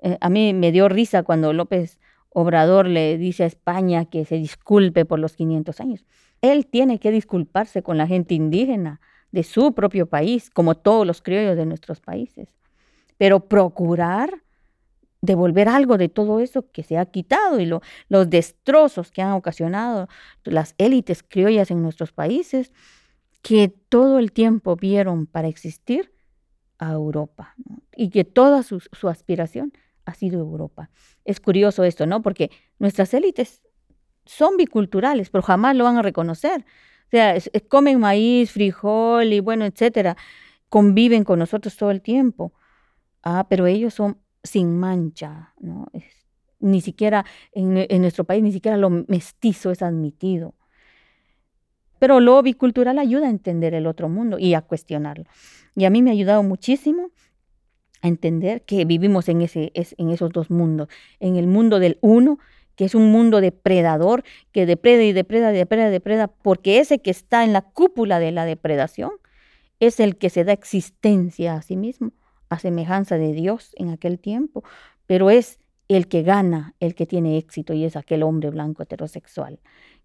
[0.00, 2.00] eh, a mí me dio risa cuando López
[2.30, 6.04] Obrador le dice a España que se disculpe por los 500 años.
[6.42, 9.00] Él tiene que disculparse con la gente indígena
[9.32, 12.48] de su propio país, como todos los criollos de nuestros países.
[13.16, 14.42] Pero procurar
[15.20, 20.08] devolver algo de todo eso que se ha quitado y los destrozos que han ocasionado
[20.44, 22.72] las élites criollas en nuestros países,
[23.42, 26.12] que todo el tiempo vieron para existir
[26.78, 27.54] a Europa
[27.96, 29.72] y que toda su, aspiración
[30.04, 30.90] ha sido Europa.
[31.24, 32.22] Es curioso esto, ¿no?
[32.22, 33.62] Porque nuestras élites
[34.24, 36.64] son biculturales, pero jamás lo van a reconocer.
[37.10, 37.36] Sea,
[37.68, 40.16] comen maíz, frijol y bueno, etcétera.
[40.68, 42.52] Conviven con nosotros todo el tiempo.
[43.22, 45.86] Ah, pero ellos son sin mancha, ¿no?
[46.60, 50.54] ni siquiera en, en, nuestro país, ni siquiera lo mestizo es admitido.
[51.98, 55.24] Pero lo bicultural ayuda a entender el otro mundo y a cuestionarlo.
[55.74, 57.10] Y a mí me ha ayudado muchísimo
[58.02, 60.88] a entender que vivimos en, ese, en esos dos mundos.
[61.18, 62.38] En el mundo del uno,
[62.78, 67.42] que es un mundo depredador, que depreda y depreda, depreda, depreda, porque ese que está
[67.42, 69.10] en la cúpula de la depredación
[69.80, 72.12] es el que se da existencia a sí mismo,
[72.48, 74.62] a semejanza de Dios en aquel tiempo,
[75.06, 79.58] pero es el que gana, el que tiene éxito y es aquel hombre blanco heterosexual,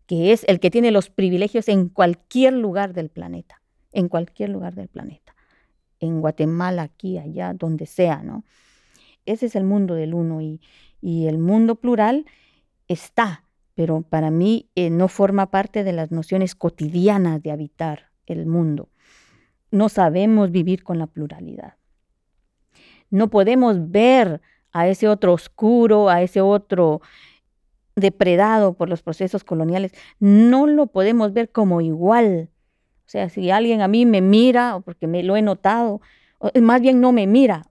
[0.07, 4.73] que es el que tiene los privilegios en cualquier lugar del planeta, en cualquier lugar
[4.73, 5.35] del planeta,
[5.99, 8.43] en Guatemala, aquí, allá, donde sea, ¿no?
[9.27, 10.59] Ese es el mundo del uno y,
[11.01, 12.25] y el mundo plural
[12.87, 13.43] está,
[13.75, 18.89] pero para mí eh, no forma parte de las nociones cotidianas de habitar el mundo.
[19.71, 21.75] No sabemos vivir con la pluralidad.
[23.09, 24.41] No podemos ver
[24.71, 27.01] a ese otro oscuro, a ese otro
[27.95, 32.49] depredado por los procesos coloniales, no lo podemos ver como igual.
[33.05, 36.01] O sea, si alguien a mí me mira, o porque me lo he notado,
[36.61, 37.67] más bien no me mira,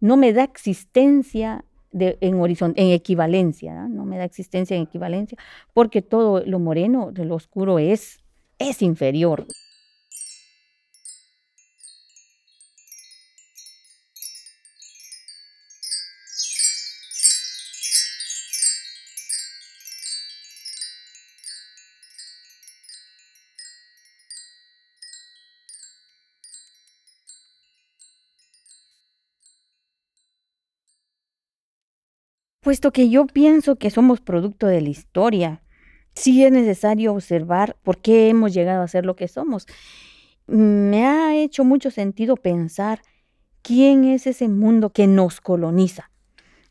[0.00, 1.64] no me da existencia
[1.98, 4.04] en, horizonte, en equivalencia, ¿no?
[4.04, 5.38] me da existencia en equivalencia,
[5.72, 8.18] porque todo lo moreno, lo oscuro es,
[8.58, 9.46] es inferior.
[32.66, 35.62] Puesto que yo pienso que somos producto de la historia,
[36.16, 39.68] sí es necesario observar por qué hemos llegado a ser lo que somos.
[40.48, 43.02] Me ha hecho mucho sentido pensar
[43.62, 46.10] quién es ese mundo que nos coloniza.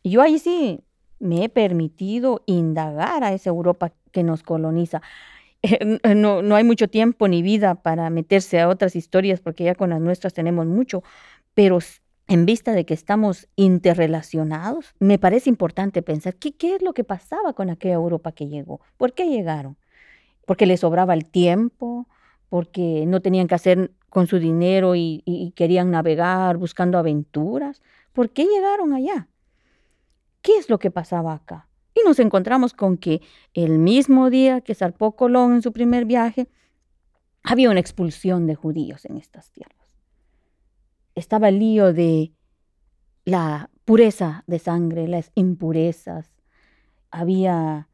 [0.03, 0.81] Y yo ahí sí
[1.19, 5.01] me he permitido indagar a esa Europa que nos coloniza.
[6.13, 9.91] No, no, hay mucho tiempo ni vida para meterse a otras historias porque ya con
[9.91, 11.03] las nuestras tenemos mucho,
[11.53, 11.79] pero
[12.27, 17.53] en vista de que estamos interrelacionados, me parece importante pensar ¿qué, es lo que pasaba
[17.53, 18.81] con aquella Europa que llegó.
[18.97, 19.77] ¿Por qué llegaron?
[20.45, 22.07] Porque les sobraba el tiempo,
[22.49, 27.83] porque no tenían que hacer con su dinero y, y querían navegar buscando aventuras.
[28.13, 29.27] ¿Por qué llegaron allá?
[30.41, 31.67] ¿Qué es lo que pasaba acá?
[31.93, 33.21] Y nos encontramos con que
[33.53, 36.47] el mismo día que zarpó Colón en su primer viaje,
[37.43, 39.84] había una expulsión de judíos en estas tierras
[41.15, 42.33] estaba el lío de
[43.23, 46.31] la pureza de sangre, las impurezas,
[47.09, 47.89] había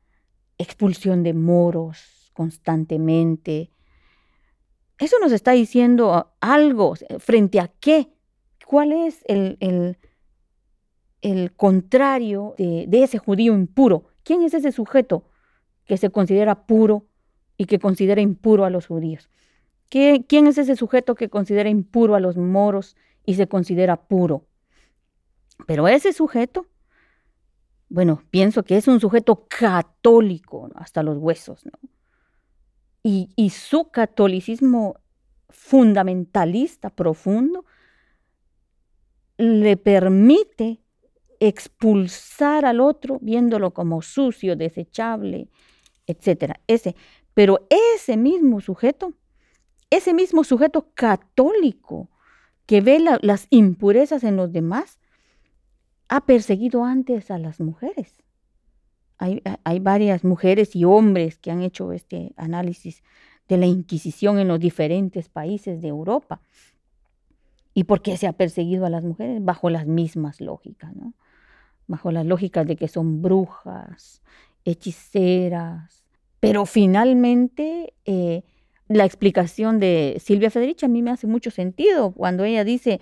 [0.58, 3.72] expulsión de moros constantemente.
[4.98, 8.12] Eso nos está diciendo algo frente a qué,
[8.66, 9.58] cuál es el,
[11.22, 14.06] el, contrario de, de ese judío impuro.
[14.24, 15.26] ¿Quién es ese sujeto
[15.86, 17.06] que se considera puro
[17.58, 19.30] y que considera impuro a los judíos?
[19.90, 24.48] ¿Quién es ese sujeto que considera impuro a los moros y se considera puro.
[25.68, 26.68] Pero ese sujeto,
[27.90, 31.74] bueno, pienso que es un sujeto católico hasta los huesos, ¿no?
[33.04, 35.00] Y, y su catolicismo
[35.50, 37.66] fundamentalista profundo
[39.38, 40.82] le permite
[41.40, 45.50] expulsar al otro viéndolo como sucio, desechable,
[46.06, 46.60] etcétera.
[46.68, 46.96] Ese,
[47.34, 49.14] pero ese mismo sujeto,
[49.90, 52.10] ese mismo sujeto católico
[52.72, 54.98] que ve las impurezas en los demás,
[56.08, 58.24] ha perseguido antes a las mujeres.
[59.18, 63.04] Hay, hay, varias mujeres y hombres que han hecho este análisis
[63.50, 66.40] de la Inquisición en los diferentes países de Europa.
[67.74, 69.44] ¿Y por qué se ha perseguido a las mujeres?
[69.44, 71.14] Bajo las mismas lógicas, ¿no?
[71.88, 74.22] Bajo las lógicas de que son brujas,
[74.64, 76.06] hechiceras.
[76.40, 78.46] Pero finalmente eh,
[78.92, 83.00] la explicación de Silvia Federici a mí me hace mucho sentido cuando ella dice,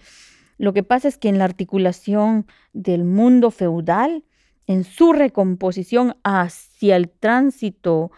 [0.57, 4.23] lo que pasa es que en la articulación del mundo feudal,
[4.67, 8.11] en su recomposición hacia el tránsito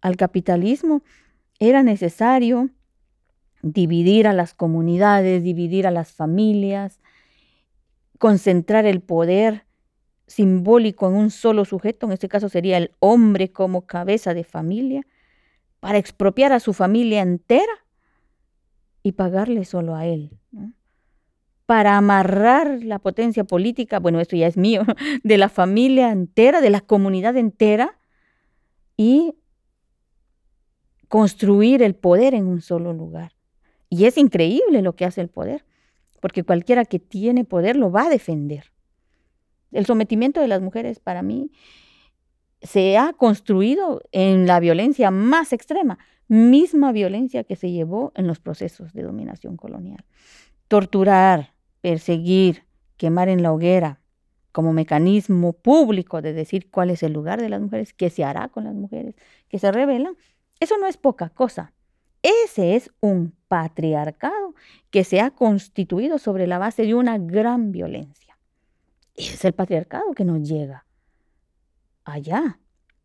[0.00, 1.02] al capitalismo,
[1.58, 2.70] era necesario
[3.62, 7.00] dividir a las comunidades, dividir a las familias,
[8.18, 9.64] concentrar el poder
[10.28, 15.06] simbólico en un solo sujeto, en este caso sería el hombre como cabeza de familia,
[15.86, 17.84] para expropiar a su familia entera
[19.04, 20.36] y pagarle solo a él.
[21.64, 24.82] Para amarrar la potencia política, bueno, esto ya es mío,
[25.22, 28.00] de la familia entera, de la comunidad entera,
[28.96, 29.36] y
[31.06, 33.36] construir el poder en un solo lugar.
[33.88, 35.64] Y es increíble lo que hace el poder,
[36.20, 38.72] porque cualquiera que tiene poder lo va a defender.
[39.70, 41.52] El sometimiento de las mujeres para mí
[42.62, 45.98] se ha construido en la violencia más extrema,
[46.28, 50.04] misma violencia que se llevó en los procesos de dominación colonial.
[50.68, 52.64] Torturar, perseguir,
[52.96, 54.00] quemar en la hoguera
[54.52, 58.48] como mecanismo público de decir cuál es el lugar de las mujeres, qué se hará
[58.48, 59.14] con las mujeres
[59.48, 60.16] que se rebelan,
[60.60, 61.72] eso no es poca cosa.
[62.22, 64.54] Ese es un patriarcado
[64.90, 68.38] que se ha constituido sobre la base de una gran violencia.
[69.14, 70.85] Es el patriarcado que nos llega
[72.06, 72.58] allá.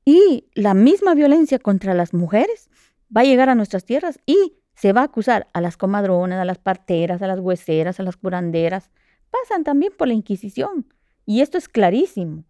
[0.05, 2.69] Y la misma violencia contra las mujeres
[3.15, 6.45] va a llegar a nuestras tierras y se va a acusar a las comadronas, a
[6.45, 8.89] las parteras, a las hueseras, a las curanderas.
[9.29, 10.87] Pasan también por la Inquisición.
[11.25, 12.45] Y esto es clarísimo.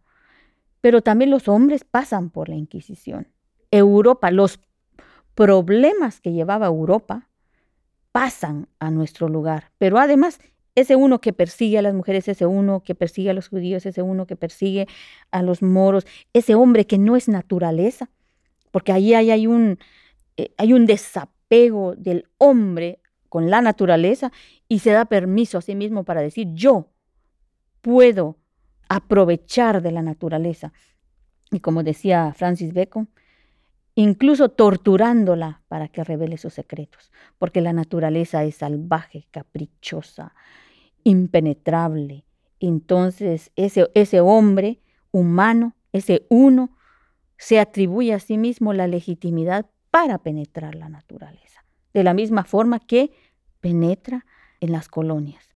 [0.80, 3.28] Pero también los hombres pasan por la Inquisición.
[3.70, 4.60] Europa, los
[5.36, 7.30] problemas que llevaba Europa
[8.12, 9.72] pasan a nuestro lugar.
[9.78, 10.40] Pero además
[10.76, 14.02] ese uno que persigue a las mujeres, ese uno que persigue a los judíos, ese
[14.02, 14.88] uno que persigue
[15.32, 18.10] a los moros, ese hombre que no es naturaleza,
[18.72, 19.80] porque ahí hay, un,
[20.38, 24.32] eh, hay un desapego del hombre con la naturaleza
[24.68, 26.90] y se da permiso a sí mismo para decir yo
[27.82, 28.38] puedo
[28.90, 30.74] aprovechar de la naturaleza.
[31.52, 33.10] Y como decía Francis Bacon,
[33.96, 40.34] incluso torturándola para que revele sus secretos, porque la naturaleza es salvaje, caprichosa,
[41.04, 42.26] impenetrable.
[42.60, 44.80] Entonces ese, ese hombre
[45.12, 46.78] humano, ese uno,
[47.38, 52.80] se atribuye a sí mismo la legitimidad para penetrar la naturaleza, de la misma forma
[52.80, 53.12] que
[53.60, 54.26] penetra
[54.60, 55.52] en las colonias.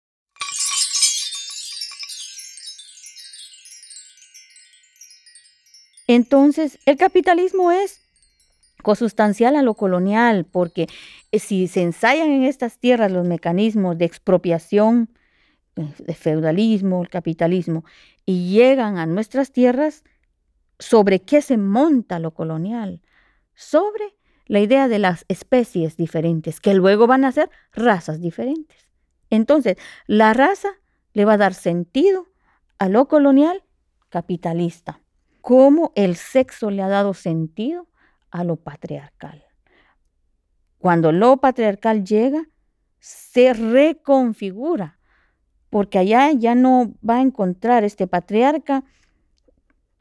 [6.08, 8.03] Entonces, el capitalismo es
[8.84, 10.88] consustancial a lo colonial, porque
[11.32, 15.10] eh, si se ensayan en estas tierras los mecanismos de expropiación,
[15.76, 17.84] eh, de feudalismo, el capitalismo,
[18.26, 20.04] y llegan a nuestras tierras,
[20.78, 23.02] ¿sobre qué se monta lo colonial?
[23.56, 24.14] Sobre
[24.46, 28.92] la idea de las especies diferentes, que luego van a ser razas diferentes.
[29.30, 30.70] Entonces, la raza
[31.14, 32.28] le va a dar sentido
[32.78, 33.64] a lo colonial
[34.10, 35.02] capitalista,
[35.42, 37.88] como el sexo le ha dado sentido
[38.34, 39.46] a lo patriarcal.
[40.80, 42.50] Cuando lo patriarcal llega,
[43.00, 44.98] se reconfigura,
[45.70, 48.84] porque allá ya no va a encontrar este patriarca,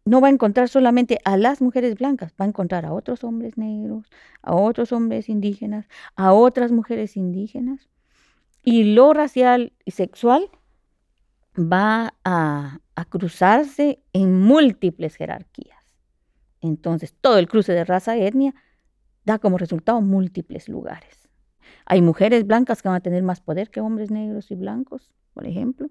[0.05, 3.59] no va a encontrar solamente a las mujeres blancas, va a encontrar a otros hombres
[3.59, 4.11] negros,
[4.41, 7.91] a otros hombres indígenas, a otras mujeres indígenas.
[8.65, 10.49] Y lo racial y sexual
[11.57, 15.82] va a, a cruzarse en múltiples jerarquías.
[16.63, 18.55] Entonces, todo el cruce de raza y etnia
[19.25, 21.29] da como resultado múltiples lugares.
[21.85, 25.47] Hay mujeres blancas que van a tener más poder que hombres negros y blancos, por
[25.47, 25.91] ejemplo.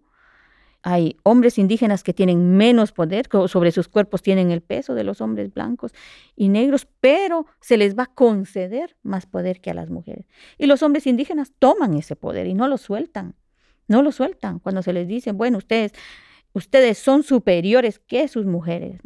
[0.83, 5.21] Hay hombres indígenas que tienen menos poder, sobre sus cuerpos tienen el peso de los
[5.21, 5.91] hombres blancos
[6.35, 10.25] y negros, pero se les va a conceder más poder que a las mujeres.
[10.57, 13.35] Y los hombres indígenas toman ese poder y no lo sueltan.
[13.87, 15.91] No lo sueltan cuando se les dice, bueno, ustedes,
[16.53, 19.01] ustedes son superiores que sus mujeres.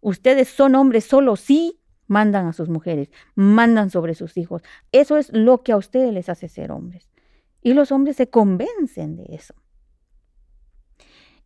[0.00, 4.62] Ustedes son hombres solo si mandan a sus mujeres, mandan sobre sus hijos.
[4.92, 7.08] Eso es lo que a ustedes les hace ser hombres.
[7.62, 9.54] Y los hombres se convencen de eso.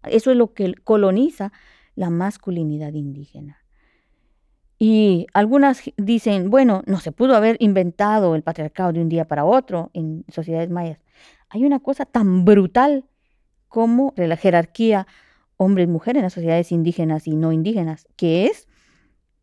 [0.04, 1.52] Eso es lo que coloniza
[1.94, 3.58] la masculinidad indígena.
[4.78, 9.44] Y algunas dicen, bueno, no se pudo haber inventado el patriarcado de un día para
[9.44, 10.98] otro en sociedades mayas.
[11.48, 13.04] Hay una cosa tan brutal
[13.68, 15.06] como la jerarquía
[15.62, 18.68] hombres y mujeres en las sociedades indígenas y no indígenas, que es,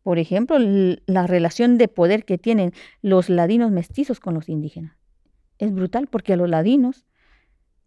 [0.02, 4.96] por ejemplo, la relación de poder que tienen los ladinos mestizos con los indígenas.
[5.58, 7.06] Es brutal porque los ladinos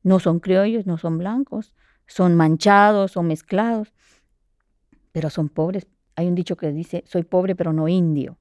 [0.04, 1.74] no son criollos, no son blancos,
[2.08, 3.94] son manchados, son mezclados,
[5.12, 5.88] pero son pobres.
[6.16, 8.38] Hay un dicho que dice, soy pobre pero no indio.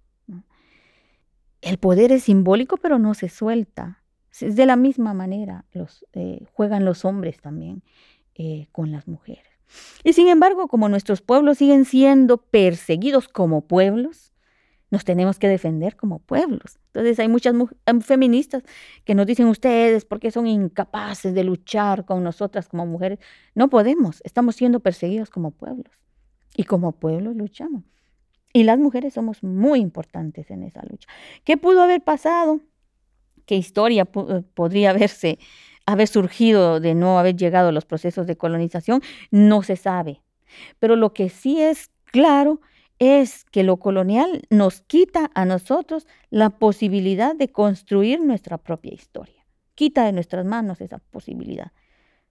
[1.61, 4.03] el poder es simbólico, pero no se suelta.
[4.41, 7.83] Es de la misma manera los, eh, juegan los hombres también
[8.35, 9.52] eh, con las mujeres.
[10.05, 14.33] Y sin embargo, como nuestros pueblos siguen siendo perseguidos como pueblos,
[14.93, 16.79] nos tenemos que defender como pueblos.
[16.89, 17.55] Entonces hay muchas
[18.05, 18.63] feministas
[19.05, 23.19] que nos dicen ustedes porque son incapaces de luchar con nosotras como mujeres.
[23.55, 25.91] No podemos, estamos siendo perseguidos como pueblos
[26.55, 27.85] y como pueblos luchamos.
[28.53, 31.09] Y las mujeres somos muy importantes en esa lucha.
[31.45, 32.61] ¿Qué pudo haber pasado?
[33.47, 35.39] ¿Qué historia eh, podría haberse
[35.87, 39.03] haber surgido de no haber llegado a los procesos de colonización?
[39.31, 40.23] No se sabe.
[40.79, 42.61] Pero lo que sí es claro
[42.99, 49.47] es que lo colonial nos quita a nosotros la posibilidad de construir nuestra propia historia.
[49.75, 51.73] Quita de nuestras manos esa posibilidad.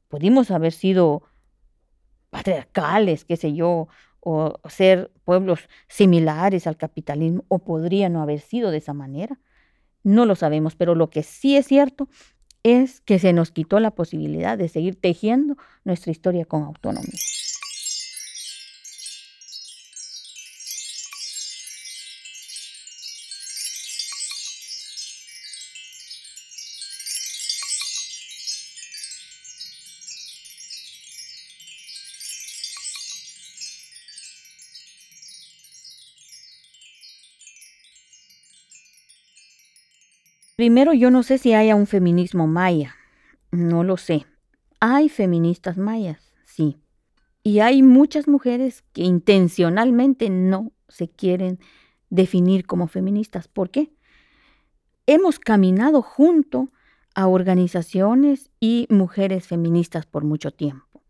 [0.08, 1.24] Pudimos haber sido
[2.30, 3.88] patriarcales, qué sé yo,
[4.22, 9.40] o ser pueblos similares al capitalismo, o podría no haber sido de esa manera.
[10.04, 12.08] No lo sabemos, pero lo que sí es cierto
[12.64, 17.20] es que se nos quitó la posibilidad de seguir tejiendo nuestra historia con autonomía.
[40.62, 42.94] Primero, yo no sé si haya un feminismo maya,
[43.50, 44.28] no lo sé.
[44.80, 46.78] Hay feministas mayas, sí.
[47.42, 51.58] Y hay muchas mujeres que intencionalmente no se quieren
[52.12, 53.48] definir como feministas.
[53.48, 53.92] ¿Por qué?
[55.08, 56.70] Hemos caminado junto
[57.16, 61.02] a organizaciones y mujeres feministas por mucho tiempo.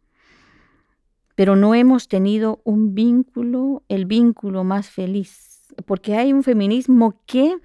[1.36, 7.58] Pero no hemos tenido un vínculo, el vínculo más feliz, porque hay un feminismo que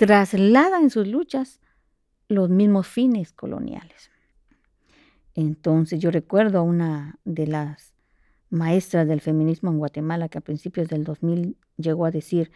[0.00, 1.60] traslada en sus luchas
[2.26, 4.10] los mismos fines coloniales.
[5.34, 7.92] Entonces yo recuerdo a una de las
[8.48, 12.50] maestras del feminismo en Guatemala que a principios del 2000 llegó a decir,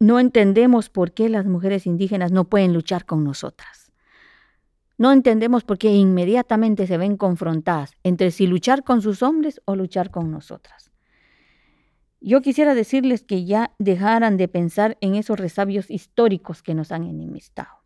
[0.00, 3.92] no entendemos por qué las mujeres indígenas no pueden luchar con nosotras.
[4.98, 9.76] No entendemos por qué inmediatamente se ven confrontadas entre si luchar con sus hombres o
[9.76, 10.83] luchar con nosotras.
[12.26, 17.04] Yo quisiera decirles que ya dejaran de pensar en esos resabios históricos que nos han
[17.04, 17.84] enemistado.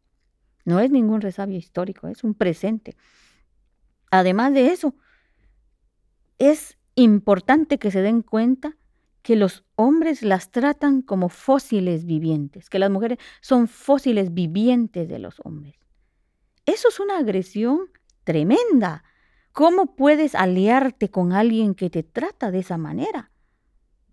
[0.64, 2.96] No es ningún resabio histórico, es un presente.
[4.12, 4.94] Además de eso,
[6.38, 8.76] es importante que se den cuenta
[9.22, 15.18] que los hombres las tratan como fósiles vivientes, que las mujeres son fósiles vivientes de
[15.18, 15.74] los hombres.
[16.64, 17.90] Eso es una agresión
[18.22, 19.02] tremenda.
[19.50, 23.32] ¿Cómo puedes aliarte con alguien que te trata de esa manera?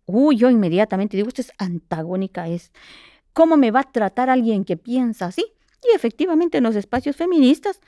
[0.06, 2.72] Uy, yo inmediatamente digo, usted es antagónica, es
[3.34, 5.46] cómo me va a tratar alguien que piensa así.
[5.84, 7.82] Y efectivamente en los espacios feministas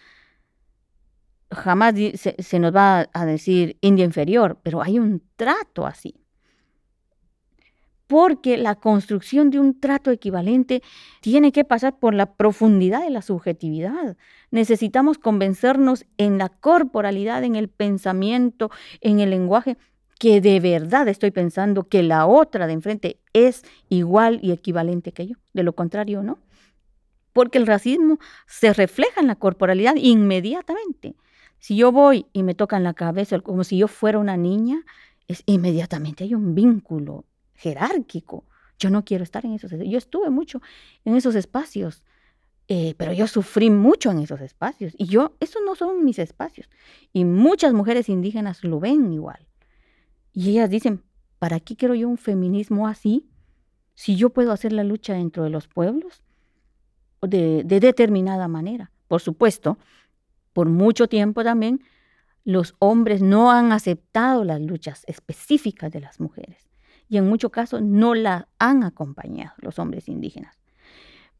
[1.51, 6.15] jamás se, se, nos va a decir india inferior, pero hay un trato así.
[8.07, 10.81] Porque la construcción de un trato equivalente
[11.21, 14.15] tiene que pasar por la profundidad de la subjetividad.
[14.49, 19.77] Necesitamos convencernos en la corporalidad, en el pensamiento, en el lenguaje,
[20.19, 25.27] que de verdad estoy pensando que la otra de enfrente es igual y equivalente que
[25.27, 25.35] yo.
[25.53, 26.39] De lo contrario, no.
[27.33, 31.15] Porque el racismo se refleja en la corporalidad inmediatamente.
[31.59, 34.83] Si yo voy y me tocan la cabeza como si yo fuera una niña,
[35.27, 38.45] es inmediatamente hay un vínculo jerárquico.
[38.79, 39.71] Yo no quiero estar en esos.
[39.71, 40.61] Yo estuve mucho
[41.03, 42.03] en esos espacios,
[42.67, 44.93] eh, pero yo sufrí mucho en esos espacios.
[44.97, 46.69] Y yo, esos no son mis espacios.
[47.13, 49.47] Y muchas mujeres indígenas lo ven igual.
[50.37, 51.01] Y ellas dicen,
[51.39, 53.27] ¿para qué quiero yo un feminismo así?
[53.95, 56.21] Si yo puedo hacer la lucha dentro de los pueblos
[57.23, 58.91] de, de determinada manera.
[59.07, 59.79] Por supuesto,
[60.53, 61.81] por mucho tiempo también
[62.43, 66.69] los hombres no han aceptado las luchas específicas de las mujeres
[67.09, 70.59] y en muchos casos no las han acompañado los hombres indígenas.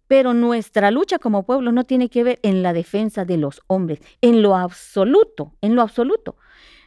[0.07, 3.99] Pero nuestra lucha como pueblo no tiene que ver en la defensa de los hombres,
[4.21, 6.37] en lo absoluto, en lo absoluto.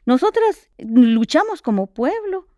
[0.06, 2.48] Nosotras luchamos como pueblo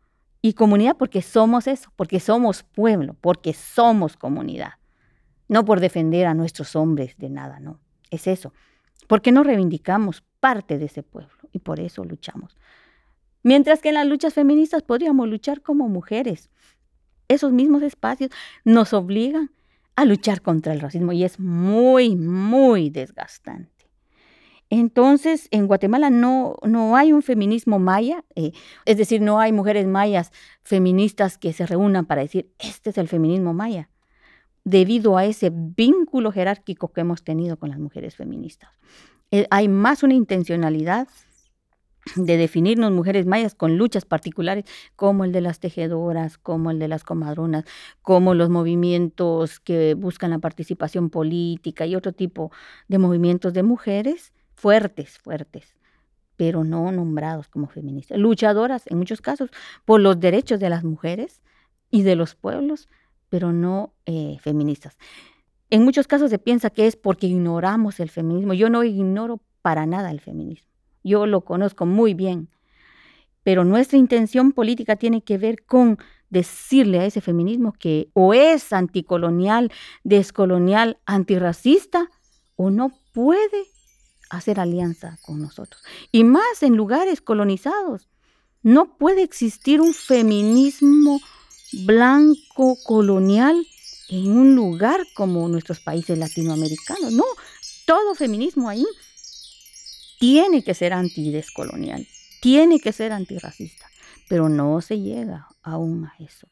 [0.40, 4.74] y comunidad porque somos eso, porque somos pueblo, porque somos comunidad.
[5.48, 7.80] No por defender a nuestros hombres de nada, no.
[8.10, 8.52] Es eso.
[9.06, 12.56] Porque no reivindicamos parte de ese pueblo y por eso luchamos.
[13.42, 16.50] Mientras que en las luchas feministas podríamos luchar como mujeres.
[17.28, 18.30] Esos mismos espacios
[18.64, 19.50] nos obligan
[19.96, 23.71] a luchar contra el racismo y es muy, muy desgastante.
[24.74, 28.52] Entonces, en Guatemala no, no hay un feminismo maya, eh,
[28.86, 33.06] es decir, no hay mujeres mayas feministas que se reúnan para decir, este es el
[33.06, 33.90] feminismo maya.
[34.64, 38.70] debido a ese vínculo jerárquico que hemos tenido con las mujeres feministas.
[39.30, 41.06] Eh, hay más una intencionalidad
[42.16, 44.64] de definirnos mujeres mayas con luchas particulares
[44.96, 47.64] como el de las tejedoras, como el de las comadronas,
[48.00, 52.50] como los movimientos que buscan la participación política y otro tipo
[52.88, 54.32] de movimientos de mujeres
[54.62, 55.74] fuertes, fuertes,
[56.36, 59.50] pero no nombrados como feministas, luchadoras en muchos casos
[59.84, 61.42] por los derechos de las mujeres
[61.90, 62.88] y de los pueblos,
[63.28, 64.96] pero no eh, feministas.
[65.68, 68.54] En muchos casos se piensa que es porque ignoramos el feminismo.
[68.54, 70.68] Yo no ignoro para nada el feminismo.
[71.02, 72.48] Yo lo conozco muy bien.
[73.42, 75.98] Pero nuestra intención política tiene que ver con
[76.30, 79.72] decirle a ese feminismo que o es anticolonial,
[80.04, 82.08] descolonial, antirracista,
[82.54, 83.71] o no puede
[84.32, 85.82] hacer alianza con nosotros.
[86.10, 88.08] Y más en lugares colonizados.
[88.62, 91.20] No puede existir un feminismo
[91.84, 93.66] blanco colonial
[94.08, 97.12] en un lugar como nuestros países latinoamericanos.
[97.12, 97.24] No,
[97.86, 98.86] todo feminismo ahí
[100.18, 102.06] tiene que ser antidescolonial,
[102.40, 103.90] tiene que ser antirracista,
[104.28, 106.46] pero no se llega aún a eso.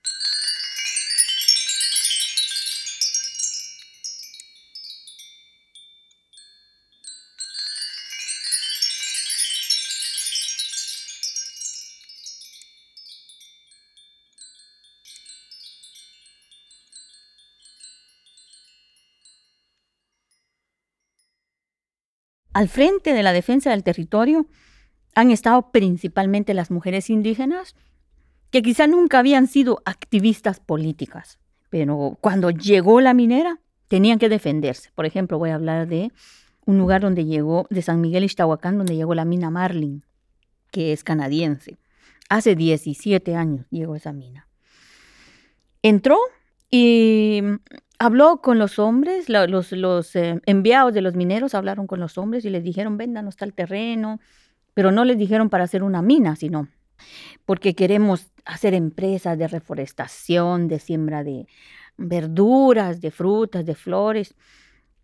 [22.61, 24.47] Al frente de la defensa del territorio
[25.15, 27.75] han estado principalmente las mujeres indígenas,
[28.51, 31.39] que quizá nunca habían sido activistas políticas,
[31.71, 34.91] pero cuando llegó la minera tenían que defenderse.
[34.95, 36.13] Por ejemplo, voy a hablar de
[36.67, 40.05] un lugar donde llegó, de San Miguel Ixtahuacán, donde llegó la mina Marlin,
[40.71, 41.79] que es canadiense.
[42.29, 44.49] Hace 17 años llegó esa mina.
[45.81, 46.19] Entró
[46.71, 47.41] y
[48.01, 52.46] habló con los hombres, los, los eh, enviados de los mineros hablaron con los hombres
[52.46, 54.20] y les dijeron, véndanos tal terreno,
[54.72, 56.68] pero no les dijeron para hacer una mina, sino
[57.44, 61.46] porque queremos hacer empresas de reforestación, de siembra de
[61.98, 64.34] verduras, de frutas, de flores.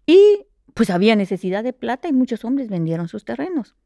[0.06, 3.76] Y pues había necesidad de plata y muchos hombres vendieron sus terrenos.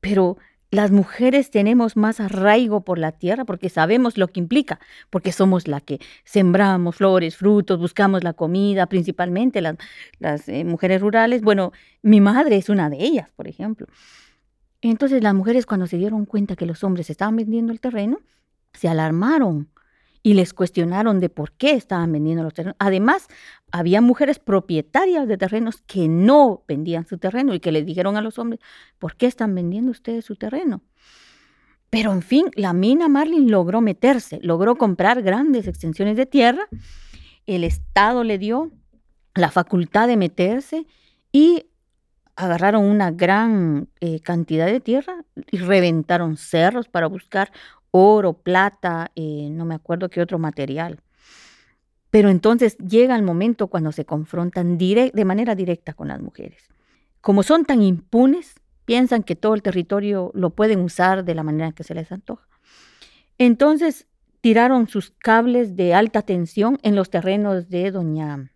[0.00, 0.36] Pero
[0.70, 5.68] las mujeres tenemos más arraigo por la tierra porque sabemos lo que implica, porque somos
[5.68, 11.42] la que sembramos flores, frutos, buscamos la comida, principalmente las, eh, mujeres rurales.
[11.42, 13.86] Bueno, mi madre es una de ellas, por ejemplo.
[14.82, 18.18] Entonces las mujeres cuando se dieron cuenta que los hombres estaban vendiendo el terreno,
[18.72, 19.68] se alarmaron
[20.26, 22.74] y les cuestionaron de por qué estaban vendiendo los terrenos.
[22.80, 23.28] Además,
[23.70, 28.20] había mujeres propietarias de terrenos que no vendían su terreno y que les dijeron a
[28.20, 28.58] los hombres,
[28.98, 30.82] ¿por qué están vendiendo ustedes su terreno?
[31.90, 36.66] Pero en fin, la mina Marlin logró meterse, logró comprar grandes extensiones de tierra,
[37.46, 38.72] el Estado le dio
[39.36, 40.88] la facultad de meterse
[41.30, 41.66] y
[42.34, 47.50] agarraron una gran eh, cantidad de tierra y reventaron cerros para buscar
[47.90, 51.00] oro, plata, eh, no me acuerdo qué otro material.
[52.10, 56.68] Pero entonces llega el momento cuando se confrontan de manera directa con las mujeres.
[57.20, 61.72] Como son tan impunes, piensan que todo el territorio lo pueden usar de la manera
[61.72, 62.46] que se les antoja.
[63.36, 64.06] Entonces
[64.40, 68.52] tiraron sus cables de alta tensión en los terrenos de doña,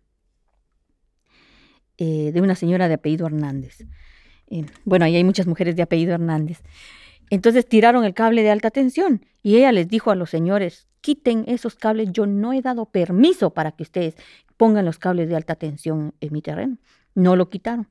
[1.98, 3.84] eh, de una señora de apellido Hernández.
[4.46, 6.62] Eh, bueno, ahí hay muchas mujeres de apellido Hernández.
[7.30, 11.44] Entonces tiraron el cable de alta tensión y ella les dijo a los señores, quiten
[11.46, 14.16] esos cables, yo no he dado permiso para que ustedes
[14.56, 16.76] pongan los cables de alta tensión en mi terreno.
[17.14, 17.88] No lo quitaron.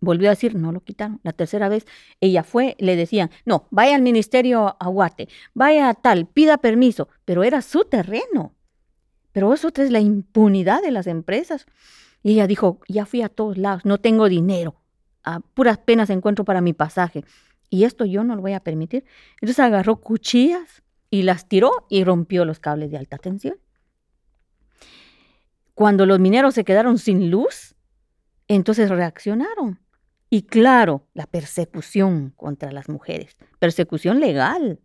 [0.00, 1.20] Volvió a decir, no lo quitaron.
[1.24, 1.86] La tercera vez
[2.20, 7.42] ella fue, le decían, no, vaya al ministerio Aguate, vaya a tal, pida permiso, pero
[7.42, 8.54] era su terreno.
[9.32, 11.66] Pero eso es la impunidad de las empresas.
[12.22, 14.76] Y ella dijo, ya fui a todos lados, no tengo dinero,
[15.24, 17.24] a puras penas encuentro para mi pasaje.
[17.70, 19.04] Y esto yo no lo voy a permitir.
[19.40, 23.58] Entonces agarró cuchillas y las tiró y rompió los cables de alta tensión.
[25.74, 27.76] Cuando los mineros se quedaron sin luz,
[28.48, 29.80] entonces reaccionaron.
[30.30, 34.80] Y claro, la persecución contra las mujeres, persecución legal.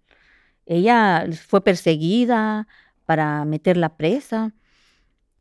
[0.65, 2.67] Ella fue perseguida
[3.05, 4.53] para meterla presa.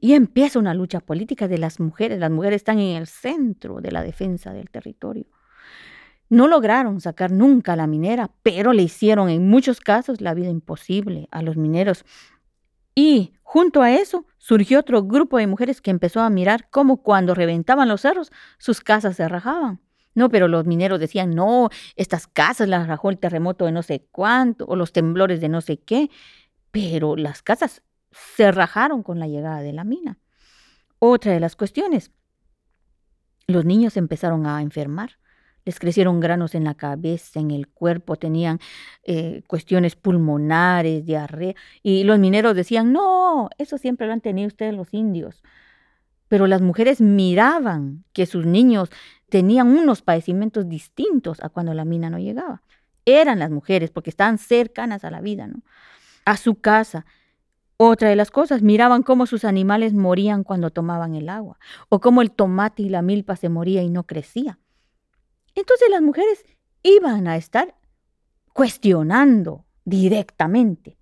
[0.00, 2.18] Y empieza una lucha política de las mujeres.
[2.18, 5.26] Las mujeres están en el centro de la defensa del territorio.
[6.32, 10.48] No lograron sacar nunca a la minera, pero le hicieron en muchos casos la vida
[10.48, 12.06] imposible a los mineros.
[12.94, 17.34] Y junto a eso surgió otro grupo de mujeres que empezó a mirar cómo cuando
[17.34, 19.82] reventaban los cerros sus casas se rajaban.
[20.14, 24.08] No, pero los mineros decían, no, estas casas las rajó el terremoto de no sé
[24.10, 26.08] cuánto o los temblores de no sé qué.
[26.70, 30.18] Pero las casas se rajaron con la llegada de la mina.
[30.98, 32.10] Otra de las cuestiones,
[33.46, 35.18] los niños empezaron a enfermar
[35.64, 38.58] les crecieron granos en la cabeza, en el cuerpo, tenían
[39.04, 44.74] eh, cuestiones pulmonares, diarrea, y los mineros decían, no, eso siempre lo han tenido ustedes
[44.74, 45.42] los indios.
[46.28, 48.90] Pero las mujeres miraban que sus niños
[49.28, 52.62] tenían unos padecimientos distintos a cuando la mina no llegaba.
[53.04, 55.62] Eran las mujeres, porque estaban cercanas a la vida, ¿no?
[56.24, 57.04] A su casa.
[57.76, 61.58] Otra de las cosas, miraban cómo sus animales morían cuando tomaban el agua,
[61.88, 64.58] o cómo el tomate y la milpa se moría y no crecía.
[65.54, 66.44] Entonces las mujeres
[66.82, 67.74] iban a estar
[68.52, 70.98] cuestionando directamente,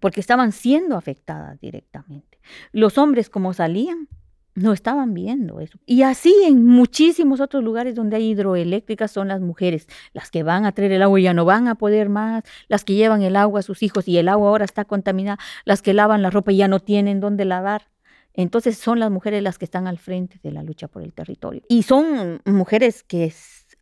[0.00, 2.40] porque estaban siendo afectadas directamente.
[2.72, 4.08] Los hombres como salían,
[4.54, 5.78] no estaban viendo eso.
[5.86, 10.66] Y así en muchísimos otros lugares donde hay hidroeléctricas son las mujeres, las que van
[10.66, 13.36] a traer el agua y ya no van a poder más, las que llevan el
[13.36, 16.52] agua a sus hijos y el agua ahora está contaminada, las que lavan la ropa
[16.52, 17.88] y ya no tienen dónde lavar.
[18.34, 21.62] Entonces son las mujeres las que están al frente de la lucha por el territorio.
[21.68, 23.24] Y son mujeres que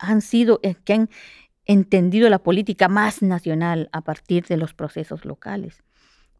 [0.01, 1.11] han sido, eh, que han
[1.67, 5.83] entendido la política más nacional a partir de los procesos locales.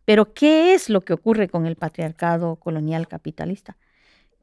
[0.05, 3.77] Pero ¿qué es lo que ocurre con el patriarcado colonial capitalista?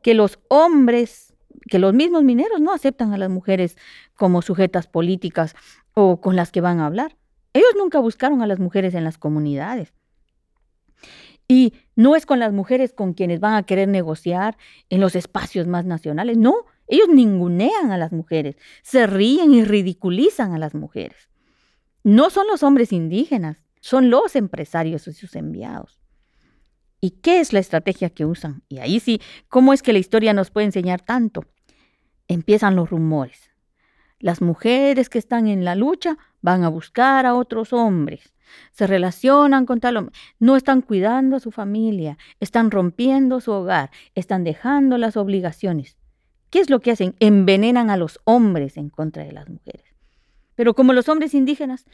[0.02, 1.34] Que los hombres,
[1.70, 3.78] que los mismos mineros no aceptan a las mujeres
[4.16, 5.56] como sujetas políticas
[5.94, 7.18] o con las que van a hablar.
[7.54, 9.94] Ellos nunca buscaron a las mujeres en las comunidades.
[11.48, 14.58] Y no es con las mujeres con quienes van a querer negociar
[14.90, 20.54] en los espacios más nacionales, no, ellos ningunean a las mujeres, se ríen y ridiculizan
[20.54, 21.30] a las mujeres.
[22.04, 26.00] No son los hombres indígenas, son los empresarios y sus enviados.
[27.00, 28.64] ¿Y qué es la estrategia que usan?
[28.70, 31.46] Y ahí sí, ¿cómo es que la historia nos puede enseñar tanto?
[32.28, 33.52] Empiezan los rumores.
[34.20, 38.34] Las mujeres que están en la lucha van a buscar a otros hombres,
[38.72, 43.92] se relacionan con tal hombre, no están cuidando a su familia, están rompiendo su hogar,
[44.16, 45.98] están dejando las obligaciones.
[46.50, 47.16] ¿Qué es lo que hacen?
[47.20, 49.86] Envenenan a los hombres en contra de las mujeres.
[50.56, 51.86] Pero como los hombres indígenas,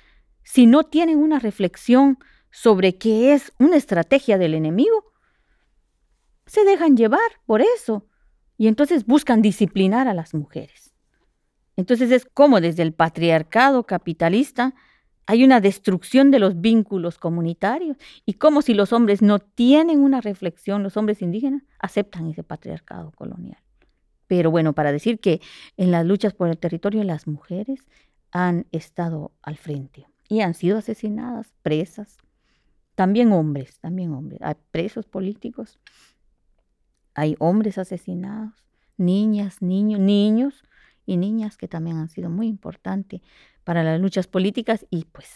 [0.43, 2.19] si no tienen una reflexión
[2.51, 5.11] sobre qué es una estrategia del enemigo,
[6.45, 8.07] se dejan llevar por eso
[8.57, 10.93] y entonces buscan disciplinar a las mujeres.
[11.75, 14.75] Entonces es como desde el patriarcado capitalista
[15.25, 20.21] hay una destrucción de los vínculos comunitarios y como si los hombres no tienen una
[20.21, 23.57] reflexión, los hombres indígenas aceptan ese patriarcado colonial.
[24.27, 25.41] Pero bueno, para decir que
[25.77, 27.87] en las luchas por el territorio las mujeres
[28.31, 32.17] han estado al frente y han sido asesinadas, presas.
[32.95, 34.39] También hombres, también hombres.
[34.41, 35.79] Hay presos políticos,
[37.13, 38.53] hay hombres asesinados,
[38.97, 40.63] niñas, niños, niños
[41.05, 43.21] y niñas que también han sido muy importantes
[43.63, 45.27] para las luchas políticas y pues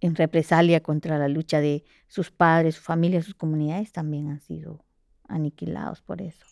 [0.00, 4.84] en represalia contra la lucha de sus padres, su familia, sus comunidades también han sido
[5.28, 6.46] aniquilados por eso.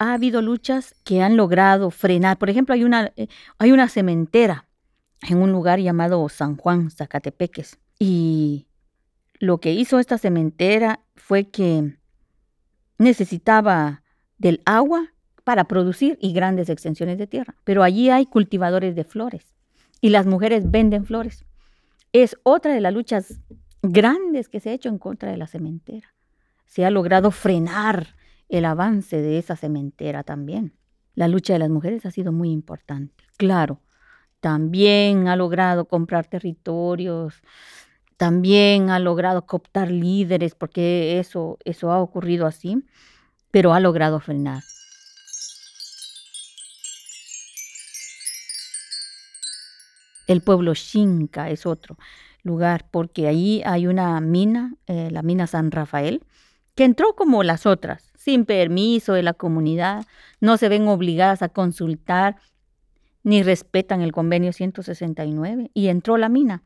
[0.00, 2.38] Ha habido luchas que han logrado frenar.
[2.38, 3.28] Por ejemplo, hay una, eh,
[3.58, 4.66] hay una cementera
[5.28, 7.78] en un lugar llamado San Juan, Zacatepeques.
[7.98, 8.66] Y
[9.38, 11.98] lo que hizo esta cementera fue que
[12.96, 14.02] necesitaba
[14.38, 15.12] del agua
[15.44, 17.54] para producir y grandes extensiones de tierra.
[17.64, 19.54] Pero allí hay cultivadores de flores
[20.00, 21.44] y las mujeres venden flores.
[22.14, 23.38] Es otra de las luchas
[23.82, 26.14] grandes que se ha hecho en contra de la cementera.
[26.64, 28.14] Se ha logrado frenar
[28.50, 30.74] el avance de esa cementera también.
[31.14, 33.24] La lucha de las mujeres ha sido muy importante.
[33.38, 33.80] Claro,
[34.40, 37.42] también ha logrado comprar territorios,
[38.16, 42.84] también ha logrado cooptar líderes, porque eso, eso ha ocurrido así,
[43.50, 44.62] pero ha logrado frenar.
[50.26, 51.96] El pueblo Xinca es otro
[52.42, 56.24] lugar, porque ahí hay una mina, eh, la mina San Rafael,
[56.80, 60.06] que entró como las otras, sin permiso de la comunidad,
[60.40, 62.36] no se ven obligadas a consultar
[63.22, 66.62] ni respetan el convenio 169 y entró la mina.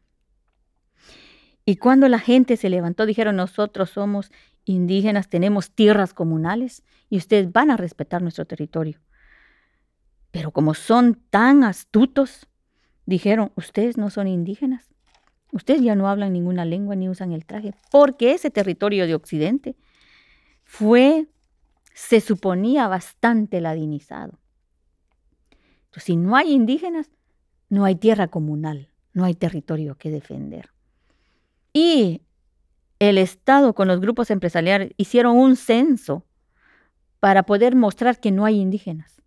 [1.64, 4.30] Y cuando la gente se levantó, dijeron, nosotros somos
[4.64, 9.00] indígenas, tenemos tierras comunales y ustedes van a respetar nuestro territorio.
[10.30, 12.46] Pero como son tan astutos,
[13.04, 14.94] dijeron, ustedes no son indígenas,
[15.50, 19.74] ustedes ya no hablan ninguna lengua ni usan el traje, porque ese territorio de Occidente
[20.64, 21.28] fue
[21.94, 24.40] se suponía bastante ladinizado.
[25.84, 27.10] Entonces, si no hay indígenas,
[27.68, 30.70] no hay tierra comunal, no hay territorio que defender.
[31.72, 32.22] Y
[32.98, 36.24] el Estado con los grupos empresariales hicieron un censo
[37.20, 39.22] para poder mostrar que no hay indígenas.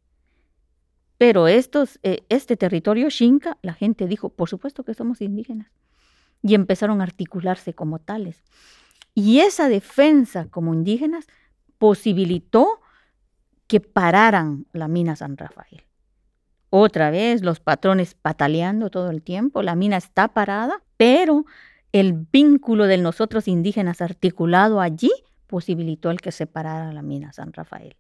[1.18, 5.72] Pero estos, eh, este territorio Xinca, la gente dijo, por supuesto que somos indígenas.
[6.44, 8.44] Y empezaron a articularse como tales.
[9.18, 11.26] Y esa defensa como indígenas
[11.80, 12.82] posibilitó
[13.66, 15.82] que pararan la mina San Rafael.
[16.70, 21.48] Otra vez los patrones pataleando todo el tiempo, la mina está parada, pero
[21.94, 25.12] el vínculo de nosotros indígenas articulado allí
[25.48, 27.96] posibilitó el que se parara la mina San Rafael.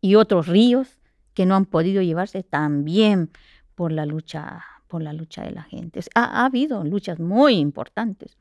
[0.00, 1.00] Y otros ríos
[1.34, 3.32] que no han podido llevarse también
[3.74, 5.98] por la lucha, por la lucha de la gente.
[6.14, 8.36] Ha, ha habido luchas muy importantes,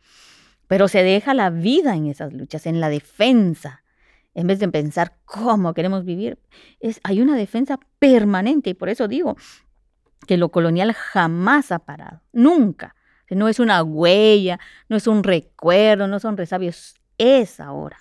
[0.71, 3.83] pero se deja la vida en esas luchas, en la defensa.
[4.33, 6.39] En vez de pensar cómo queremos vivir,
[6.79, 9.35] es, hay una defensa permanente y por eso digo
[10.25, 12.95] que lo colonial jamás ha parado, nunca.
[13.29, 17.97] No es una huella, no es un recuerdo, no son resabios, es ahora.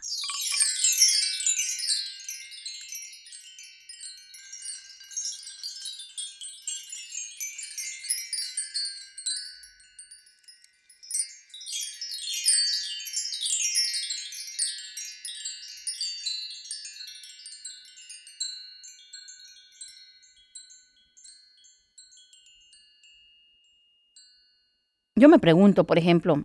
[25.20, 26.44] Yo me pregunto, por ejemplo,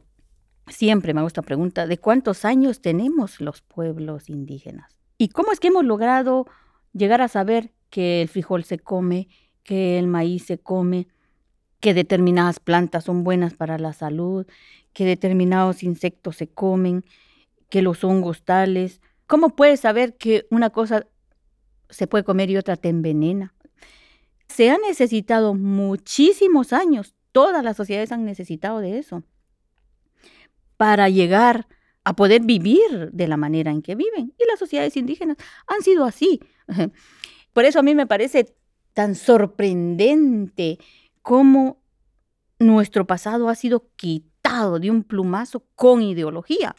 [0.67, 4.97] siempre me hago esta pregunta, ¿de cuántos años tenemos los pueblos indígenas?
[5.17, 6.45] ¿Y cómo es que hemos logrado
[6.91, 9.29] llegar a saber que el frijol se come,
[9.63, 11.07] que el maíz se come,
[11.79, 14.45] que determinadas plantas son buenas para la salud,
[14.91, 17.05] que determinados insectos se comen,
[17.69, 18.99] que los hongos tales?
[19.25, 21.07] ¿Cómo puedes saber que una cosa
[21.89, 23.53] se puede comer y otra te envenena?
[24.49, 29.21] Se ha necesitado muchísimos años Todas las sociedades han necesitado de eso
[30.77, 31.67] para llegar
[32.05, 34.33] a poder vivir de la manera en que viven.
[34.39, 35.35] Y las sociedades indígenas
[35.67, 36.39] han sido así.
[37.51, 38.55] Por eso a mí me parece
[38.93, 40.79] tan sorprendente
[41.21, 41.81] cómo
[42.57, 46.73] nuestro pasado ha sido quitado de un plumazo con ideología.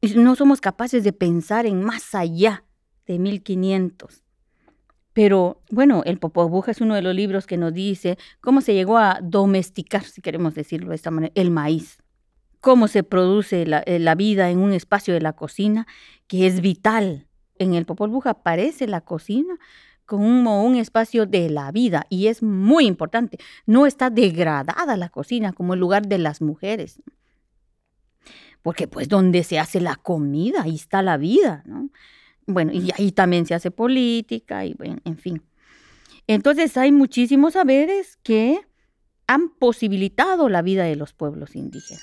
[0.00, 2.64] Y no somos capaces de pensar en más allá
[3.04, 4.22] de 1500.
[5.12, 8.96] Pero bueno, el Popol es uno de los libros que nos dice cómo se llegó
[8.98, 11.98] a domesticar, si queremos decirlo de esta manera, el maíz.
[12.60, 15.86] Cómo se produce la, eh, vida en un espacio de la cocina
[16.28, 17.26] que es vital.
[17.58, 19.58] En el Popol Vuh aparece la cocina
[20.06, 23.38] como un espacio de la vida y es muy importante.
[23.66, 27.02] No está degradada la cocina como el lugar de las mujeres.
[28.62, 31.90] Porque pues donde se hace la comida, ahí está la vida, ¿no?
[32.46, 35.42] Bueno, y ahí también se hace política y bueno, en fin.
[36.26, 38.60] Entonces hay muchísimos saberes que
[39.26, 42.02] han posibilitado la vida de los pueblos indígenas.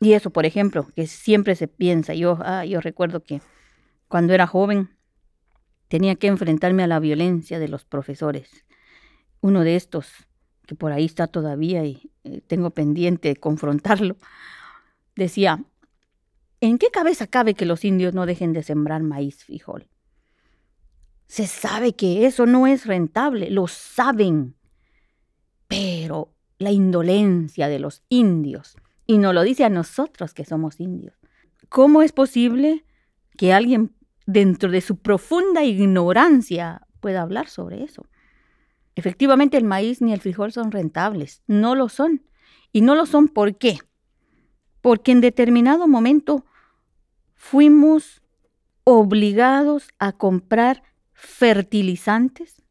[0.00, 3.40] Y eso, por ejemplo, que siempre se piensa, yo, ah, yo recuerdo que
[4.08, 4.96] cuando era joven
[5.86, 8.64] tenía que enfrentarme a la violencia de los profesores.
[9.40, 10.08] Uno de estos
[10.66, 14.16] que por ahí está todavía y eh, tengo pendiente confrontarlo,
[15.16, 15.64] decía,
[16.60, 19.88] ¿en qué cabeza cabe que los indios no dejen de sembrar maíz, frijol?
[21.26, 24.54] Se sabe que eso no es rentable, lo saben,
[25.66, 31.14] pero la indolencia de los indios, y nos lo dice a nosotros que somos indios,
[31.68, 32.84] ¿cómo es posible
[33.36, 33.94] que alguien
[34.26, 38.06] dentro de su profunda ignorancia pueda hablar sobre eso?
[38.94, 42.22] Efectivamente, el maíz ni el frijol son rentables, no lo son.
[42.72, 43.78] Y no lo son ¿por qué?
[44.80, 46.44] Porque en determinado momento
[47.34, 48.22] fuimos
[48.84, 50.82] obligados a comprar
[51.12, 52.62] fertilizantes,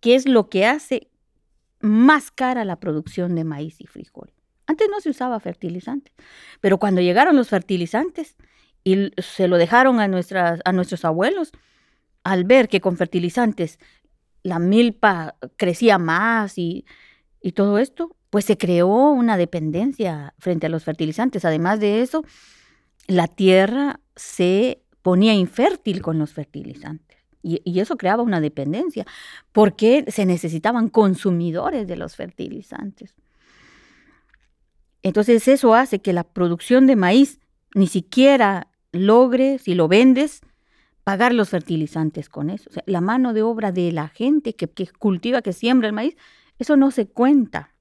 [0.00, 1.08] que es lo que hace
[1.80, 4.32] más cara la producción de maíz y frijol.
[4.66, 6.14] Antes no se usaba fertilizantes,
[6.60, 8.36] pero cuando llegaron los fertilizantes
[8.82, 11.52] y se lo dejaron a, nuestras, a nuestros abuelos,
[12.22, 13.78] al ver que con fertilizantes
[14.44, 16.84] la milpa crecía más y,
[17.54, 21.44] todo esto, pues se creó una dependencia frente a los fertilizantes.
[21.44, 22.24] Además de eso,
[23.06, 27.18] la tierra se ponía infértil con los fertilizantes.
[27.42, 29.04] Y, y, eso creaba una dependencia,
[29.52, 33.14] porque se necesitaban consumidores de los fertilizantes.
[35.02, 37.40] Entonces eso hace que la producción de maíz
[37.74, 40.40] ni siquiera logre, si lo vendes,
[41.04, 42.70] pagar los fertilizantes con eso.
[42.86, 46.16] la mano de obra de la gente que, cultiva, que siembra el maíz,
[46.58, 47.74] eso no se cuenta.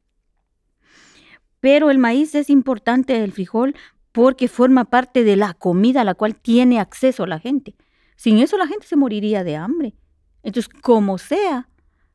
[1.62, 3.76] Pero el maíz es importante, el frijol,
[4.12, 7.76] porque forma parte de la comida a la cual tiene acceso la gente.
[8.18, 9.96] Sin eso la gente se moriría de hambre.
[10.44, 11.70] Entonces, como sea,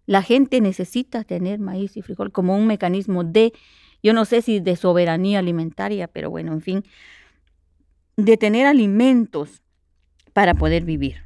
[0.05, 3.55] la gente necesita tener maíz y frijol como un mecanismo de,
[4.03, 6.85] yo no sé si de soberanía alimentaria, pero bueno, en fin,
[8.17, 9.63] de tener alimentos
[10.39, 11.17] para poder vivir.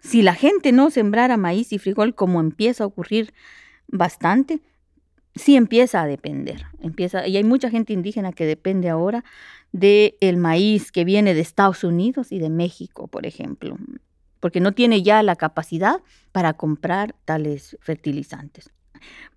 [0.00, 3.32] Si la gente no sembrara maíz y frijol como empieza a ocurrir
[3.86, 4.60] bastante,
[5.36, 6.66] sí empieza a depender.
[6.80, 9.24] Empieza, y hay mucha gente indígena que depende ahora
[9.70, 13.78] del el maíz que viene de Estados Unidos y de México, por ejemplo,
[14.40, 16.00] porque no tiene ya la capacidad
[16.32, 18.72] para comprar tales fertilizantes.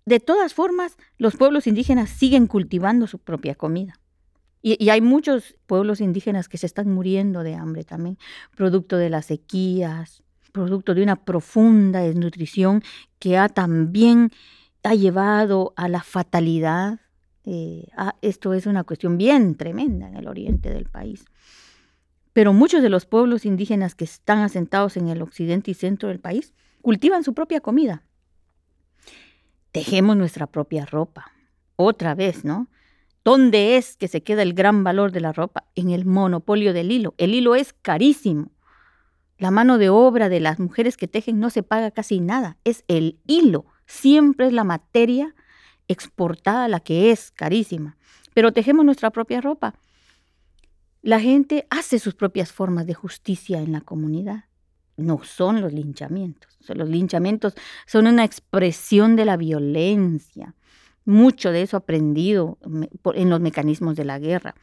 [0.08, 4.01] De todas formas, los pueblos indígenas siguen cultivando su propia comida.
[4.62, 8.18] Y, hay muchos pueblos indígenas que se están muriendo de hambre también,
[8.56, 12.84] producto de las sequías, producto de una profunda desnutrición
[13.20, 14.32] que ha también
[14.84, 17.00] ha llevado a la fatalidad.
[17.44, 17.88] Eh,
[18.22, 21.26] esto es una cuestión bien tremenda en el oriente del país.
[22.34, 26.20] Pero muchos de los pueblos indígenas que están asentados en el occidente y centro del
[26.20, 28.04] país cultivan su propia comida.
[29.72, 31.32] Tejemos nuestra propia ropa.
[31.76, 32.68] Otra vez, ¿no?
[33.24, 35.66] ¿Dónde es que se queda el gran valor de la ropa?
[35.76, 37.14] En el monopolio del hilo.
[37.18, 38.52] El hilo es carísimo.
[39.38, 42.58] La mano de obra de las mujeres que tejen no se paga casi nada.
[42.64, 43.66] Es el hilo.
[43.86, 45.36] Siempre es la materia
[45.88, 47.98] exportada la que es carísima.
[48.34, 49.76] Pero tejemos nuestra propia ropa.
[51.02, 54.46] La gente hace sus propias formas de justicia en la comunidad.
[54.98, 56.58] No son los linchamientos.
[56.68, 57.56] los linchamientos
[57.86, 60.56] son una expresión de la violencia.
[61.06, 62.58] Mucho de eso aprendido
[63.14, 64.56] en los mecanismos de la guerra.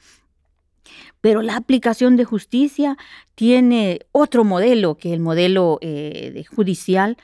[1.21, 2.97] Pero la aplicación de justicia
[3.35, 7.17] tiene otro modelo que el modelo eh, judicial,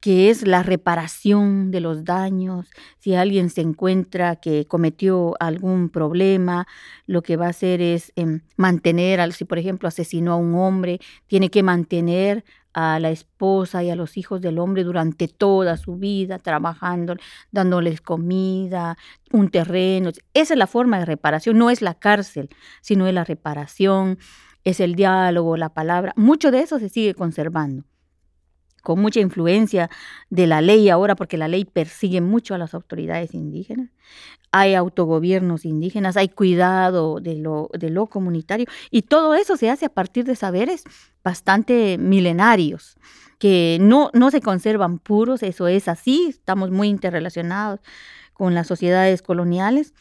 [0.00, 2.70] que es la reparación de los daños.
[2.98, 6.66] Si alguien se encuentra que cometió algún problema,
[7.06, 11.00] lo que va a hacer es em, mantener, si por ejemplo asesinó a un hombre,
[11.26, 15.96] tiene que mantener a la esposa y a los hijos del hombre durante toda su
[15.96, 17.16] vida, trabajando,
[17.50, 18.96] dándoles comida,
[19.32, 20.10] un terreno.
[20.34, 22.48] Esa es la forma de reparación, no es la cárcel,
[22.80, 24.18] sino es la reparación,
[24.64, 26.12] es el diálogo, la palabra.
[26.16, 27.84] Mucho de eso se sigue conservando
[28.82, 29.90] con mucha influencia
[30.30, 33.90] de la ley ahora, porque la ley persigue mucho a las autoridades indígenas.
[34.52, 40.24] Hay autogobiernos indígenas, hay cuidado de lo, comunitario, y todo eso se hace a partir
[40.24, 40.84] de saberes
[41.22, 42.96] bastante milenarios,
[43.38, 47.80] que no, no se conservan puros, eso es así, estamos muy interrelacionados
[48.32, 49.94] con las sociedades coloniales,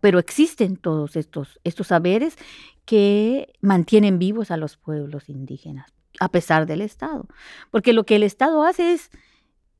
[0.00, 2.36] pero existen todos estos, estos saberes
[2.84, 7.26] que mantienen vivos a los pueblos indígenas a pesar del Estado.
[7.70, 9.10] Porque lo que el Estado hace es,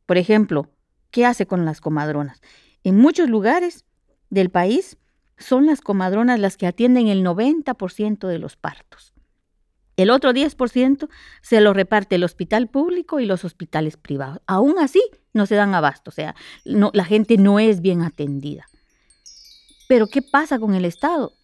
[0.07, 0.71] por ejemplo,
[1.11, 2.41] ¿qué hace con las comadronas?
[2.85, 3.85] En muchos lugares
[4.33, 4.97] del país
[5.39, 9.13] son las comadronas las que atienden el 90% de los partos.
[9.97, 11.09] El otro 10%
[11.43, 14.41] se lo reparte el hospital público y los hospitales privados.
[14.47, 15.03] Aún así,
[15.35, 18.67] no se dan abasto, o sea, no, la gente no es bien atendida.
[19.87, 21.35] Pero ¿qué pasa con el Estado?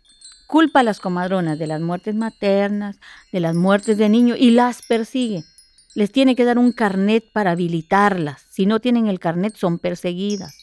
[0.49, 2.99] culpa a las comadronas de las muertes maternas,
[3.31, 5.45] de las muertes de niños y las persigue.
[5.95, 8.47] Les tiene que dar un carnet para habilitarlas.
[8.51, 10.57] Si no tienen el carnet son perseguidas.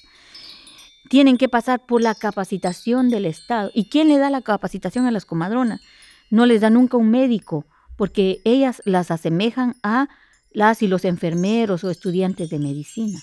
[1.10, 3.72] Tienen que pasar por la capacitación del Estado.
[3.74, 5.82] ¿Y quién le da la capacitación a las comadronas?
[6.30, 10.08] No les da nunca un médico, porque ellas las asemejan a
[10.52, 13.22] las y los enfermeros o estudiantes de medicina.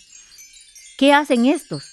[0.98, 1.84] ¿Qué hacen estos?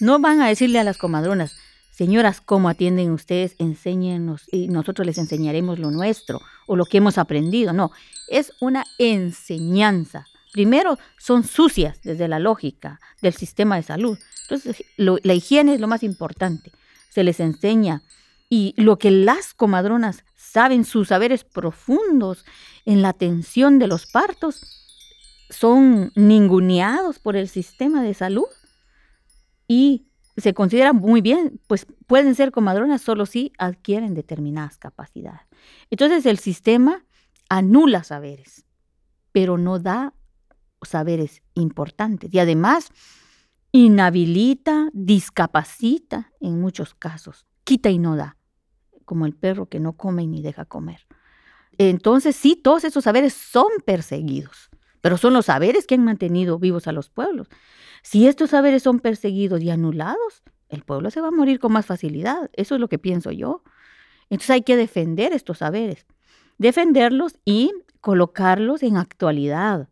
[0.00, 1.56] No van a decirle a las comadronas,
[1.94, 3.54] Señoras, ¿cómo atienden ustedes?
[3.60, 7.72] Enséñenos y nosotros les enseñaremos lo nuestro o lo que hemos aprendido.
[7.72, 7.92] No,
[8.28, 10.26] es una enseñanza.
[10.54, 14.16] Primero, son sucias desde la lógica del sistema de salud.
[14.42, 16.70] Entonces, la higiene es lo más importante.
[17.10, 18.02] Se les enseña
[18.48, 22.44] y lo que las comadronas saben, sus saberes profundos
[22.84, 24.60] en la atención de los partos,
[25.50, 28.46] son ninguneados por el sistema de salud
[29.66, 35.48] y se consideran muy bien, pues pueden ser comadronas solo si adquieren determinadas capacidades.
[35.90, 37.04] Entonces el sistema
[37.48, 38.64] anula saberes,
[39.32, 40.14] pero no da
[40.88, 42.90] saberes importantes y además
[43.72, 48.36] inhabilita, discapacita en muchos casos, quita y no da,
[49.04, 51.06] como el perro que no come ni deja comer.
[51.76, 54.70] Entonces sí, todos esos saberes son perseguidos,
[55.00, 57.48] pero son los saberes que han mantenido vivos a los pueblos.
[58.02, 61.86] Si estos saberes son perseguidos y anulados, el pueblo se va a morir con más
[61.86, 62.50] facilidad.
[62.52, 63.62] Eso es lo que pienso yo.
[64.30, 66.06] Entonces hay que defender estos saberes,
[66.58, 69.88] defenderlos y colocarlos en actualidad,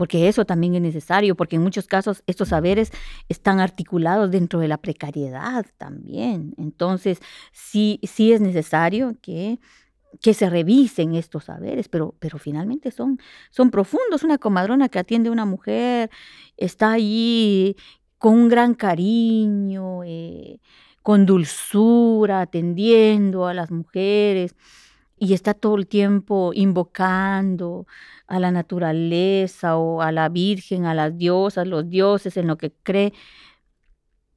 [0.00, 2.90] porque eso también es necesario, porque en muchos casos estos saberes
[3.28, 6.54] están articulados dentro de la precariedad también.
[6.56, 7.20] Entonces
[7.52, 9.60] sí, sí es necesario que
[10.22, 13.18] que se revisen estos saberes, pero, pero finalmente son,
[13.50, 14.24] son profundos.
[14.24, 16.08] Una comadrona que atiende a una mujer
[16.56, 17.76] está allí
[18.16, 20.60] con un gran cariño, eh,
[21.02, 24.56] con dulzura, atendiendo a las mujeres,
[25.18, 27.86] y está todo el tiempo invocando
[28.30, 32.72] a la naturaleza o a la Virgen, a las diosas, los dioses, en lo que
[32.82, 33.12] cree,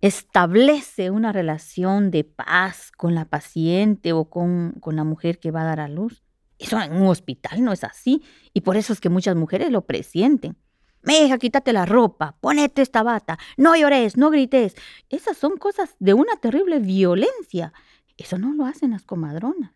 [0.01, 5.61] establece una relación de paz con la paciente o con, con la mujer que va
[5.61, 6.23] a dar a luz.
[6.57, 8.21] Eso en un hospital no es así
[8.53, 10.57] y por eso es que muchas mujeres lo presienten.
[11.03, 14.73] Meja, quítate la ropa, ponete esta bata, no llores, no grites.
[15.09, 17.73] Esas son cosas de una terrible violencia.
[18.17, 19.71] Eso no lo hacen las comadronas.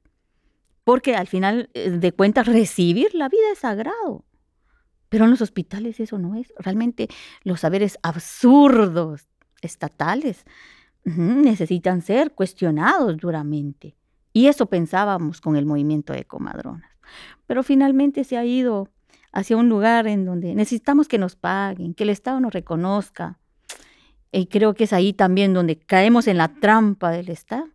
[0.87, 4.23] Porque al final eh, de cuentas recibir la vida es sagrado.
[5.09, 6.53] Pero en los hospitales eso no es.
[6.57, 7.09] Realmente
[7.43, 9.27] los saberes absurdos
[9.61, 10.45] estatales
[11.03, 13.97] necesitan ser cuestionados duramente.
[14.31, 16.89] Y eso pensábamos con el movimiento de comadronas.
[17.47, 18.87] Pero finalmente se ha ido
[19.33, 23.39] hacia un lugar en donde necesitamos que nos paguen, que el Estado nos reconozca.
[24.31, 27.67] Y creo que es ahí también donde caemos en la trampa del Estado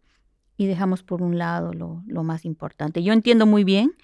[0.63, 3.03] y dejamos por un lado lo, lo más importante.
[3.03, 3.95] Yo entiendo muy bien,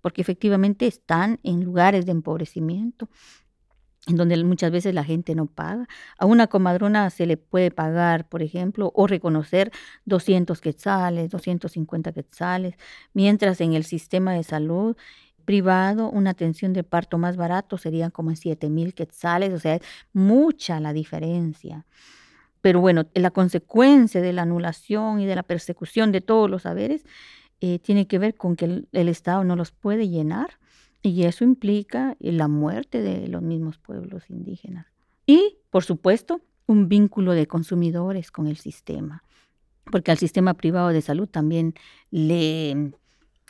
[0.00, 3.08] porque efectivamente están en lugares de empobrecimiento,
[4.06, 5.86] en donde muchas veces la gente no paga.
[6.18, 9.70] A una comadrona se le puede pagar, por ejemplo, o reconocer
[10.06, 12.74] 200 quetzales, 250 quetzales,
[13.12, 14.96] mientras en el sistema de salud
[15.44, 19.76] privado una atención de parto más barato sería como en 7 mil quetzales, o sea,
[19.76, 21.86] es mucha la diferencia.
[22.68, 27.02] Pero bueno, la consecuencia de la anulación y de la persecución de todos los saberes
[27.62, 30.58] eh, tiene que ver con que el Estado no los puede llenar
[31.00, 34.84] y eso implica la muerte de los mismos pueblos indígenas.
[35.24, 39.24] Y, por supuesto, un vínculo de consumidores con el sistema,
[39.90, 41.72] porque al sistema privado de salud también
[42.10, 42.92] le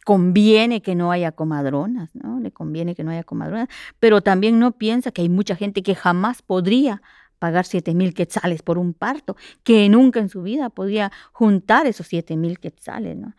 [0.05, 2.39] conviene que no haya comadronas, ¿no?
[2.39, 3.67] Le conviene que no haya comadronas,
[3.99, 7.03] pero también no piensa que hay mucha gente que jamás podría
[7.39, 12.07] pagar siete mil quetzales por un parto, que nunca en su vida podría juntar esos
[12.07, 13.35] siete mil quetzales, ¿no?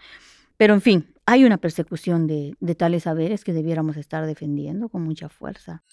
[0.58, 5.30] Pero en fin, hay una persecución de, tales saberes que debiéramos estar defendiendo con mucha
[5.30, 5.84] fuerza.